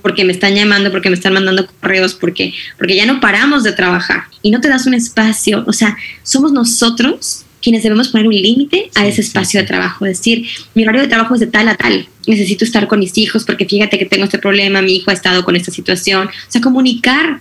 porque 0.02 0.24
me 0.26 0.34
están 0.34 0.56
llamando, 0.56 0.92
porque 0.92 1.10
me 1.10 1.16
están 1.16 1.34
mandando 1.34 1.68
correos, 1.68 2.14
porque, 2.14 2.54
porque 2.78 2.96
ya 2.96 3.06
no 3.06 3.20
paramos 3.20 3.64
de 3.64 3.72
trabajar 3.72 4.24
y 4.42 4.52
no 4.52 4.62
te 4.62 4.70
das 4.70 4.86
un 4.86 4.94
espacio. 4.94 5.64
O 5.68 5.74
sea, 5.74 5.98
somos 6.24 6.52
nosotros 6.52 7.46
quienes 7.62 7.82
debemos 7.82 8.10
poner 8.10 8.28
un 8.28 8.36
límite 8.36 8.92
a 8.94 9.08
ese 9.08 9.22
espacio 9.22 9.60
de 9.60 9.66
trabajo. 9.66 10.06
Decir, 10.06 10.46
mi 10.76 10.84
horario 10.84 11.02
de 11.02 11.08
trabajo 11.08 11.34
es 11.34 11.40
de 11.40 11.48
tal 11.48 11.68
a 11.68 11.76
tal. 11.76 12.08
Necesito 12.28 12.64
estar 12.64 12.88
con 12.88 13.00
mis 13.00 13.18
hijos 13.18 13.44
porque 13.44 13.66
fíjate 13.66 13.98
que 13.98 14.06
tengo 14.06 14.26
este 14.26 14.38
problema, 14.38 14.84
mi 14.84 14.98
hijo 14.98 15.10
ha 15.10 15.14
estado 15.16 15.44
con 15.44 15.56
esta 15.56 15.72
situación. 15.72 16.28
O 16.28 16.52
sea, 16.52 16.62
comunicar 16.62 17.40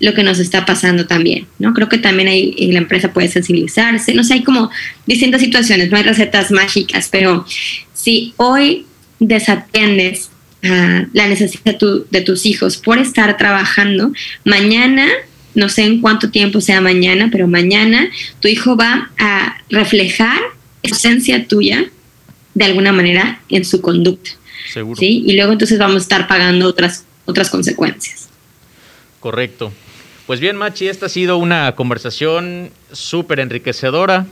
lo 0.00 0.14
que 0.14 0.22
nos 0.22 0.38
está 0.38 0.64
pasando 0.64 1.06
también, 1.06 1.46
¿no? 1.58 1.72
Creo 1.72 1.88
que 1.88 1.98
también 1.98 2.28
hay, 2.28 2.52
la 2.72 2.78
empresa 2.78 3.12
puede 3.12 3.28
sensibilizarse, 3.28 4.14
no 4.14 4.22
sé, 4.24 4.34
hay 4.34 4.42
como 4.42 4.70
distintas 5.06 5.40
situaciones, 5.40 5.90
no 5.90 5.96
hay 5.96 6.02
recetas 6.02 6.50
mágicas, 6.50 7.08
pero 7.10 7.44
si 7.94 8.34
hoy 8.36 8.86
desatiendes 9.18 10.30
la 11.12 11.28
necesidad 11.28 11.78
de, 11.78 12.02
de 12.10 12.20
tus 12.22 12.46
hijos 12.46 12.76
por 12.76 12.98
estar 12.98 13.36
trabajando, 13.36 14.12
mañana 14.44 15.06
no 15.54 15.68
sé 15.68 15.84
en 15.84 16.00
cuánto 16.00 16.30
tiempo 16.30 16.60
sea 16.60 16.80
mañana, 16.80 17.28
pero 17.30 17.46
mañana 17.46 18.08
tu 18.40 18.48
hijo 18.48 18.76
va 18.76 19.10
a 19.18 19.56
reflejar 19.70 20.40
esencia 20.82 21.46
tuya 21.46 21.86
de 22.54 22.64
alguna 22.64 22.92
manera 22.92 23.40
en 23.48 23.64
su 23.64 23.80
conducta. 23.80 24.30
Seguro. 24.72 24.98
¿sí? 24.98 25.22
Y 25.26 25.34
luego 25.34 25.52
entonces 25.52 25.78
vamos 25.78 25.96
a 25.96 25.98
estar 25.98 26.26
pagando 26.26 26.66
otras, 26.66 27.04
otras 27.24 27.50
consecuencias. 27.50 28.28
Correcto. 29.20 29.72
Pues 30.26 30.40
bien, 30.40 30.56
Machi, 30.56 30.88
esta 30.88 31.06
ha 31.06 31.08
sido 31.08 31.36
una 31.36 31.74
conversación 31.74 32.70
súper 32.92 33.40
enriquecedora. 33.40 34.26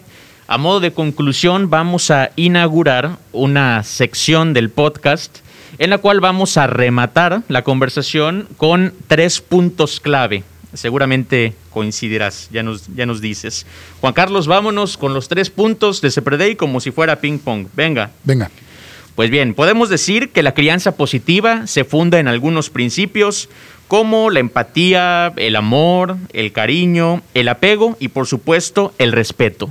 A 0.49 0.59
modo 0.59 0.81
de 0.81 0.93
conclusión, 0.93 1.71
vamos 1.71 2.11
a 2.11 2.31
inaugurar 2.37 3.19
una 3.33 3.83
sección 3.85 4.55
del 4.55 4.71
podcast 4.71 5.39
en 5.79 5.91
la 5.91 5.99
cual 5.99 6.21
vamos 6.21 6.57
a 6.57 6.67
rematar 6.67 7.43
la 7.49 7.63
conversación 7.63 8.49
con 8.57 8.95
tres 9.09 9.41
puntos 9.41 10.01
clave 10.01 10.45
seguramente 10.75 11.55
coincidirás, 11.71 12.49
ya 12.51 12.63
nos, 12.63 12.87
ya 12.95 13.07
nos 13.07 13.21
dices. 13.21 13.67
Juan 14.01 14.15
Carlos, 14.15 14.47
vámonos 14.47 14.97
con 14.97 15.15
los 15.15 15.29
tres 15.29 15.51
puntos 15.51 16.01
de 16.01 16.11
Sepreday 16.11 16.57
como 16.57 16.81
si 16.81 16.91
fuera 16.91 17.21
ping 17.21 17.39
pong. 17.39 17.67
Venga. 17.75 18.11
Venga. 18.25 18.51
Pues 19.15 19.31
bien, 19.31 19.53
podemos 19.53 19.91
decir 19.91 20.31
que 20.31 20.43
la 20.43 20.55
crianza 20.55 20.97
positiva 20.97 21.67
se 21.67 21.85
funda 21.85 22.19
en 22.19 22.29
algunos 22.29 22.71
principios 22.71 23.51
como 23.87 24.31
la 24.31 24.41
empatía, 24.41 25.35
el 25.37 25.55
amor, 25.57 26.17
el 26.33 26.53
cariño, 26.53 27.23
el 27.35 27.49
apego 27.49 27.97
y 28.01 28.09
por 28.09 28.27
supuesto 28.27 28.95
el 28.97 29.13
respeto. 29.13 29.71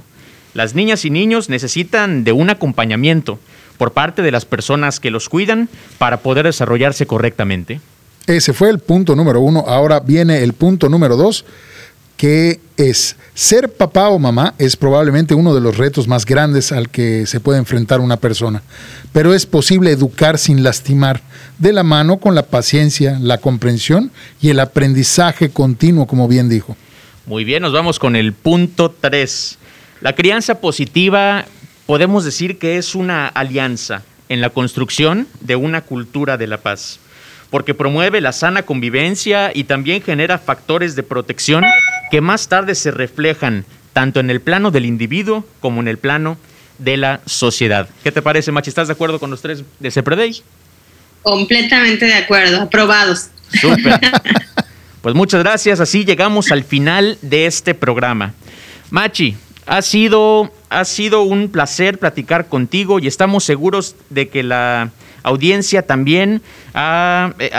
Las 0.53 0.75
niñas 0.75 1.05
y 1.05 1.09
niños 1.09 1.49
necesitan 1.49 2.23
de 2.23 2.33
un 2.33 2.51
acompañamiento 2.51 3.39
por 3.81 3.93
parte 3.93 4.21
de 4.21 4.29
las 4.29 4.45
personas 4.45 4.99
que 4.99 5.09
los 5.09 5.27
cuidan 5.27 5.67
para 5.97 6.17
poder 6.17 6.45
desarrollarse 6.45 7.07
correctamente. 7.07 7.81
Ese 8.27 8.53
fue 8.53 8.69
el 8.69 8.77
punto 8.77 9.15
número 9.15 9.41
uno. 9.41 9.65
Ahora 9.67 9.99
viene 9.99 10.43
el 10.43 10.53
punto 10.53 10.87
número 10.87 11.17
dos, 11.17 11.45
que 12.15 12.59
es 12.77 13.15
ser 13.33 13.73
papá 13.73 14.09
o 14.09 14.19
mamá 14.19 14.53
es 14.59 14.75
probablemente 14.75 15.33
uno 15.33 15.55
de 15.55 15.61
los 15.61 15.77
retos 15.77 16.07
más 16.07 16.27
grandes 16.27 16.71
al 16.71 16.89
que 16.89 17.25
se 17.25 17.39
puede 17.39 17.57
enfrentar 17.57 18.01
una 18.01 18.17
persona, 18.17 18.61
pero 19.13 19.33
es 19.33 19.47
posible 19.47 19.89
educar 19.89 20.37
sin 20.37 20.61
lastimar, 20.61 21.23
de 21.57 21.73
la 21.73 21.81
mano 21.81 22.17
con 22.17 22.35
la 22.35 22.43
paciencia, 22.43 23.17
la 23.19 23.39
comprensión 23.39 24.11
y 24.43 24.49
el 24.51 24.59
aprendizaje 24.59 25.49
continuo, 25.49 26.05
como 26.05 26.27
bien 26.27 26.49
dijo. 26.49 26.77
Muy 27.25 27.45
bien, 27.45 27.63
nos 27.63 27.73
vamos 27.73 27.97
con 27.97 28.15
el 28.15 28.33
punto 28.33 28.91
tres. 28.91 29.57
La 30.01 30.13
crianza 30.13 30.61
positiva 30.61 31.45
podemos 31.85 32.23
decir 32.23 32.57
que 32.57 32.77
es 32.77 32.95
una 32.95 33.27
alianza 33.27 34.03
en 34.29 34.41
la 34.41 34.49
construcción 34.49 35.27
de 35.39 35.55
una 35.55 35.81
cultura 35.81 36.37
de 36.37 36.47
la 36.47 36.57
paz 36.57 36.99
porque 37.51 37.75
promueve 37.75 38.21
la 38.21 38.31
sana 38.31 38.63
convivencia 38.63 39.51
y 39.53 39.65
también 39.65 40.01
genera 40.01 40.39
factores 40.39 40.95
de 40.95 41.03
protección 41.03 41.63
que 42.09 42.21
más 42.21 42.47
tarde 42.47 42.73
se 42.73 42.91
reflejan 42.91 43.65
tanto 43.93 44.21
en 44.21 44.29
el 44.29 44.39
plano 44.39 44.71
del 44.71 44.85
individuo 44.85 45.45
como 45.59 45.81
en 45.81 45.89
el 45.89 45.97
plano 45.97 46.37
de 46.79 46.97
la 46.97 47.19
sociedad. 47.25 47.89
¿Qué 48.03 48.11
te 48.11 48.21
parece, 48.21 48.51
Machi? 48.51 48.69
¿Estás 48.69 48.87
de 48.87 48.93
acuerdo 48.93 49.19
con 49.19 49.29
los 49.29 49.41
tres 49.41 49.63
de 49.79 49.91
Sepreday? 49.91 50.41
Completamente 51.21 52.05
de 52.05 52.15
acuerdo, 52.15 52.61
aprobados. 52.61 53.27
Súper. 53.59 53.99
Pues 55.01 55.15
muchas 55.15 55.41
gracias, 55.41 55.79
así 55.79 56.05
llegamos 56.05 56.51
al 56.51 56.63
final 56.63 57.17
de 57.23 57.47
este 57.47 57.73
programa. 57.73 58.35
Machi, 58.91 59.35
ha 59.71 59.81
sido, 59.81 60.51
ha 60.69 60.83
sido 60.83 61.21
un 61.21 61.47
placer 61.47 61.97
platicar 61.97 62.47
contigo 62.47 62.99
y 62.99 63.07
estamos 63.07 63.45
seguros 63.45 63.95
de 64.09 64.27
que 64.27 64.43
la 64.43 64.89
audiencia 65.23 65.83
también 65.87 66.41
ha, 66.73 67.31
eh, 67.39 67.49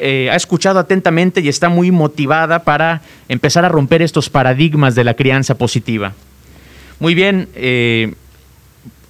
eh, 0.00 0.28
ha, 0.30 0.36
escuchado 0.36 0.78
atentamente 0.78 1.40
y 1.40 1.48
está 1.48 1.70
muy 1.70 1.90
motivada 1.90 2.62
para 2.62 3.00
empezar 3.30 3.64
a 3.64 3.70
romper 3.70 4.02
estos 4.02 4.28
paradigmas 4.28 4.94
de 4.94 5.04
la 5.04 5.14
crianza 5.14 5.54
positiva. 5.54 6.12
Muy 7.00 7.14
bien, 7.14 7.48
eh, 7.54 8.12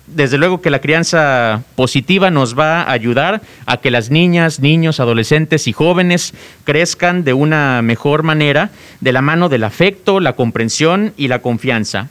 desde 0.06 0.38
luego 0.38 0.62
que 0.62 0.70
la 0.70 0.80
crianza 0.80 1.64
positiva 1.74 2.30
nos 2.30 2.56
va 2.56 2.82
a 2.82 2.92
ayudar 2.92 3.42
a 3.66 3.78
que 3.78 3.90
las 3.90 4.10
niñas, 4.10 4.60
niños, 4.60 5.00
adolescentes 5.00 5.66
y 5.66 5.72
jóvenes 5.72 6.32
crezcan 6.62 7.24
de 7.24 7.32
una 7.32 7.82
mejor 7.82 8.22
manera 8.22 8.70
de 9.00 9.12
la 9.12 9.20
mano 9.20 9.48
del 9.48 9.64
afecto, 9.64 10.20
la 10.20 10.34
comprensión 10.34 11.12
y 11.16 11.26
la 11.26 11.40
confianza. 11.40 12.08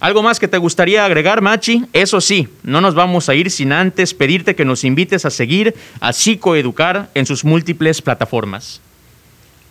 ¿Algo 0.00 0.22
más 0.22 0.38
que 0.38 0.46
te 0.46 0.58
gustaría 0.58 1.04
agregar, 1.04 1.40
Machi? 1.40 1.82
Eso 1.92 2.20
sí, 2.20 2.48
no 2.62 2.80
nos 2.80 2.94
vamos 2.94 3.28
a 3.28 3.34
ir 3.34 3.50
sin 3.50 3.72
antes 3.72 4.14
pedirte 4.14 4.54
que 4.54 4.64
nos 4.64 4.84
invites 4.84 5.24
a 5.24 5.30
seguir 5.30 5.74
a 6.00 6.12
Psicoeducar 6.12 7.10
en 7.14 7.26
sus 7.26 7.44
múltiples 7.44 8.00
plataformas. 8.00 8.80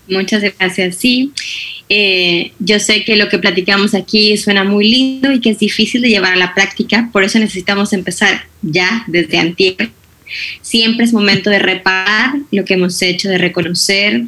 Muchas 0.10 0.42
gracias. 0.42 0.96
Sí, 0.96 1.32
eh, 1.90 2.52
yo 2.60 2.80
sé 2.80 3.04
que 3.04 3.16
lo 3.16 3.30
que 3.30 3.40
platicamos 3.40 3.94
aquí 3.94 4.36
suena 4.38 4.64
muy 4.64 4.90
lindo 4.90 5.32
y 5.32 5.40
que 5.40 5.52
es 5.52 5.60
difícil 5.60 6.02
de 6.02 6.10
llevar 6.10 6.34
a 6.34 6.38
la 6.38 6.54
práctica, 6.54 7.10
por 7.12 7.24
eso 7.24 7.40
necesitamos 7.40 7.94
empezar 7.94 8.46
ya 8.62 9.04
desde 9.08 9.38
antier 9.38 9.92
Siempre 10.62 11.06
es 11.06 11.14
momento 11.14 11.50
de 11.50 11.60
reparar 11.60 12.36
lo 12.52 12.66
que 12.66 12.74
hemos 12.74 13.02
hecho, 13.02 13.30
de 13.30 13.38
reconocer, 13.38 14.24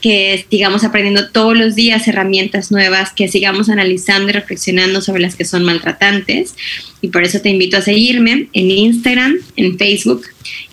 que 0.00 0.44
sigamos 0.50 0.84
aprendiendo 0.84 1.30
todos 1.30 1.56
los 1.56 1.74
días 1.74 2.06
herramientas 2.08 2.70
nuevas, 2.70 3.12
que 3.12 3.28
sigamos 3.28 3.68
analizando 3.68 4.30
y 4.30 4.32
reflexionando 4.32 5.00
sobre 5.00 5.22
las 5.22 5.36
que 5.36 5.44
son 5.44 5.64
maltratantes. 5.64 6.54
Y 7.00 7.08
por 7.08 7.24
eso 7.24 7.40
te 7.40 7.50
invito 7.50 7.76
a 7.76 7.82
seguirme 7.82 8.48
en 8.52 8.70
Instagram, 8.70 9.36
en 9.56 9.78
Facebook, 9.78 10.22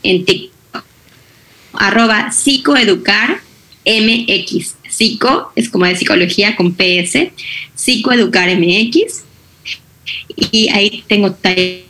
en 0.04 0.26
TikTok, 0.26 0.84
arroba 1.74 2.32
psicoeducar 2.32 3.42
MX. 3.86 4.76
Psico 4.90 5.52
es 5.56 5.70
como 5.70 5.86
de 5.86 5.96
psicología 5.96 6.56
con 6.56 6.74
PS, 6.74 7.32
psicoeducar. 7.76 8.50
Y 10.52 10.70
ahí 10.70 11.04
tengo 11.08 11.34
talleres 11.34 11.89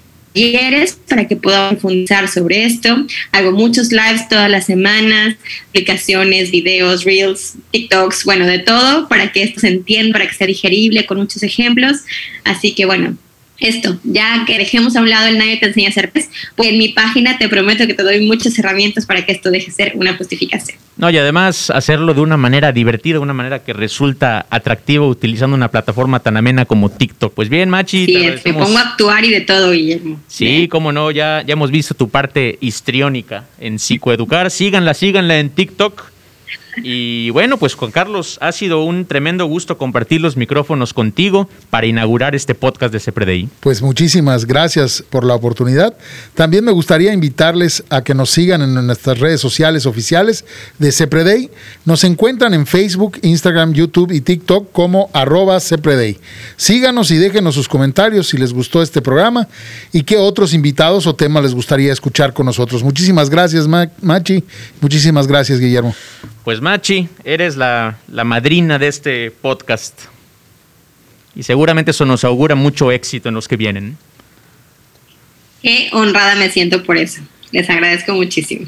para 1.07 1.27
que 1.27 1.35
puedan 1.35 1.71
profundizar 1.71 2.27
sobre 2.27 2.65
esto. 2.65 3.05
Hago 3.31 3.51
muchos 3.51 3.91
lives 3.91 4.27
todas 4.29 4.49
las 4.49 4.65
semanas, 4.65 5.35
aplicaciones, 5.69 6.51
videos, 6.51 7.03
reels, 7.03 7.55
TikToks, 7.71 8.25
bueno, 8.25 8.45
de 8.45 8.59
todo 8.59 9.07
para 9.07 9.31
que 9.31 9.43
esto 9.43 9.59
se 9.59 9.67
entienda, 9.67 10.13
para 10.13 10.27
que 10.27 10.35
sea 10.35 10.47
digerible 10.47 11.05
con 11.05 11.17
muchos 11.17 11.43
ejemplos. 11.43 11.97
Así 12.43 12.73
que 12.73 12.85
bueno, 12.85 13.17
esto, 13.59 13.99
ya 14.03 14.43
que 14.45 14.57
dejemos 14.57 14.95
a 14.95 15.01
un 15.01 15.09
lado 15.09 15.27
el 15.27 15.37
nadie 15.37 15.57
te 15.57 15.67
enseña 15.67 15.87
a 15.87 15.91
hacer 15.91 16.11
pues 16.11 16.29
en 16.57 16.77
mi 16.77 16.89
página 16.89 17.37
te 17.37 17.49
prometo 17.49 17.85
que 17.87 17.93
te 17.93 18.03
doy 18.03 18.25
muchas 18.25 18.57
herramientas 18.57 19.05
para 19.05 19.25
que 19.25 19.31
esto 19.31 19.51
deje 19.51 19.67
de 19.67 19.71
ser 19.71 19.91
una 19.95 20.15
justificación. 20.15 20.77
No, 20.97 21.09
y 21.09 21.17
además 21.17 21.69
hacerlo 21.69 22.13
de 22.13 22.19
una 22.19 22.35
manera 22.35 22.73
divertida, 22.73 23.21
una 23.21 23.33
manera 23.33 23.63
que 23.63 23.71
resulta 23.71 24.45
atractiva 24.49 25.07
utilizando 25.07 25.55
una 25.55 25.71
plataforma 25.71 26.19
tan 26.19 26.35
amena 26.35 26.65
como 26.65 26.89
TikTok. 26.89 27.33
Pues 27.33 27.47
bien, 27.47 27.69
Machi. 27.69 28.05
Sí, 28.05 28.29
te 28.43 28.53
pongo 28.53 28.77
a 28.77 28.81
actuar 28.81 29.23
y 29.23 29.29
de 29.29 29.41
todo, 29.41 29.71
Guillermo. 29.71 30.19
Sí, 30.27 30.67
cómo 30.69 30.91
no, 30.91 31.09
ya, 31.11 31.41
ya 31.47 31.53
hemos 31.53 31.71
visto 31.71 31.93
tu 31.93 32.09
parte 32.09 32.57
histriónica 32.59 33.45
en 33.59 33.79
psicoeducar. 33.79 34.51
Síganla, 34.51 34.93
síganla 34.93 35.39
en 35.39 35.49
TikTok 35.51 36.03
y 36.77 37.29
bueno, 37.31 37.57
pues 37.57 37.75
Juan 37.75 37.91
Carlos, 37.91 38.37
ha 38.41 38.51
sido 38.51 38.83
un 38.83 39.05
tremendo 39.05 39.45
gusto 39.45 39.77
compartir 39.77 40.21
los 40.21 40.37
micrófonos 40.37 40.93
contigo 40.93 41.49
para 41.69 41.87
inaugurar 41.87 42.35
este 42.35 42.55
podcast 42.55 42.93
de 42.93 42.99
CEPREDI. 42.99 43.49
Pues 43.59 43.81
muchísimas 43.81 44.45
gracias 44.45 45.03
por 45.09 45.23
la 45.23 45.35
oportunidad. 45.35 45.95
También 46.35 46.63
me 46.65 46.71
gustaría 46.71 47.13
invitarles 47.13 47.83
a 47.89 48.03
que 48.03 48.13
nos 48.13 48.29
sigan 48.29 48.61
en 48.61 48.73
nuestras 48.85 49.19
redes 49.19 49.41
sociales 49.41 49.85
oficiales 49.85 50.45
de 50.77 50.91
CEPREDEI. 50.91 51.49
Nos 51.85 52.03
encuentran 52.03 52.53
en 52.53 52.65
Facebook, 52.65 53.19
Instagram, 53.21 53.73
YouTube 53.73 54.11
y 54.11 54.21
TikTok 54.21 54.71
como 54.71 55.09
arroba. 55.13 55.59
Síganos 56.57 57.11
y 57.11 57.17
déjenos 57.17 57.55
sus 57.55 57.67
comentarios 57.67 58.27
si 58.27 58.37
les 58.37 58.53
gustó 58.53 58.81
este 58.81 59.01
programa 59.01 59.47
y 59.91 60.03
qué 60.03 60.17
otros 60.17 60.53
invitados 60.53 61.07
o 61.07 61.15
temas 61.15 61.43
les 61.43 61.53
gustaría 61.53 61.91
escuchar 61.91 62.33
con 62.33 62.45
nosotros. 62.45 62.83
Muchísimas 62.83 63.29
gracias, 63.29 63.67
Machi. 63.67 64.43
Muchísimas 64.81 65.27
gracias, 65.27 65.59
Guillermo. 65.59 65.93
Pues 66.43 66.58
Machi, 66.61 67.07
eres 67.23 67.55
la, 67.55 67.97
madrina 68.07 68.79
de 68.79 68.87
este 68.87 69.31
podcast. 69.31 70.01
Y 71.35 71.43
seguramente 71.43 71.91
eso 71.91 72.05
nos 72.05 72.23
augura 72.23 72.55
mucho 72.55 72.91
éxito 72.91 73.29
en 73.29 73.35
los 73.35 73.47
que 73.47 73.57
vienen. 73.57 73.97
Qué 75.61 75.89
honrada 75.91 76.35
me 76.35 76.49
siento 76.49 76.83
por 76.83 76.97
eso. 76.97 77.21
Les 77.51 77.69
agradezco 77.69 78.13
muchísimo. 78.13 78.67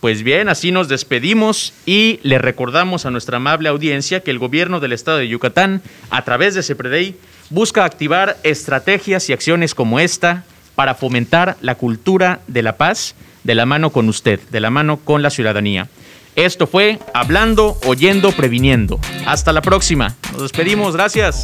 Pues 0.00 0.22
bien, 0.22 0.48
así 0.48 0.72
nos 0.72 0.88
despedimos 0.88 1.74
y 1.84 2.20
le 2.22 2.38
recordamos 2.38 3.04
a 3.04 3.10
nuestra 3.10 3.36
amable 3.36 3.68
audiencia 3.68 4.20
que 4.20 4.30
el 4.30 4.38
gobierno 4.38 4.80
del 4.80 4.92
estado 4.92 5.18
de 5.18 5.28
Yucatán, 5.28 5.82
a 6.08 6.24
través 6.24 6.54
de 6.54 6.62
CEPREDEI, 6.62 7.16
busca 7.50 7.84
activar 7.84 8.38
estrategias 8.42 9.28
y 9.28 9.34
acciones 9.34 9.74
como 9.74 10.00
esta 10.00 10.44
para 10.74 10.94
fomentar 10.94 11.58
la 11.60 11.74
cultura 11.74 12.40
de 12.46 12.62
la 12.62 12.76
paz 12.78 13.14
de 13.44 13.54
la 13.54 13.66
mano 13.66 13.90
con 13.90 14.08
usted, 14.08 14.40
de 14.50 14.60
la 14.60 14.70
mano 14.70 14.98
con 14.98 15.22
la 15.22 15.30
ciudadanía. 15.30 15.88
Esto 16.40 16.66
fue 16.66 16.98
Hablando, 17.12 17.76
Oyendo, 17.84 18.32
Previniendo. 18.32 18.98
Hasta 19.26 19.52
la 19.52 19.60
próxima. 19.60 20.16
Nos 20.32 20.40
despedimos. 20.40 20.94
Gracias. 20.94 21.42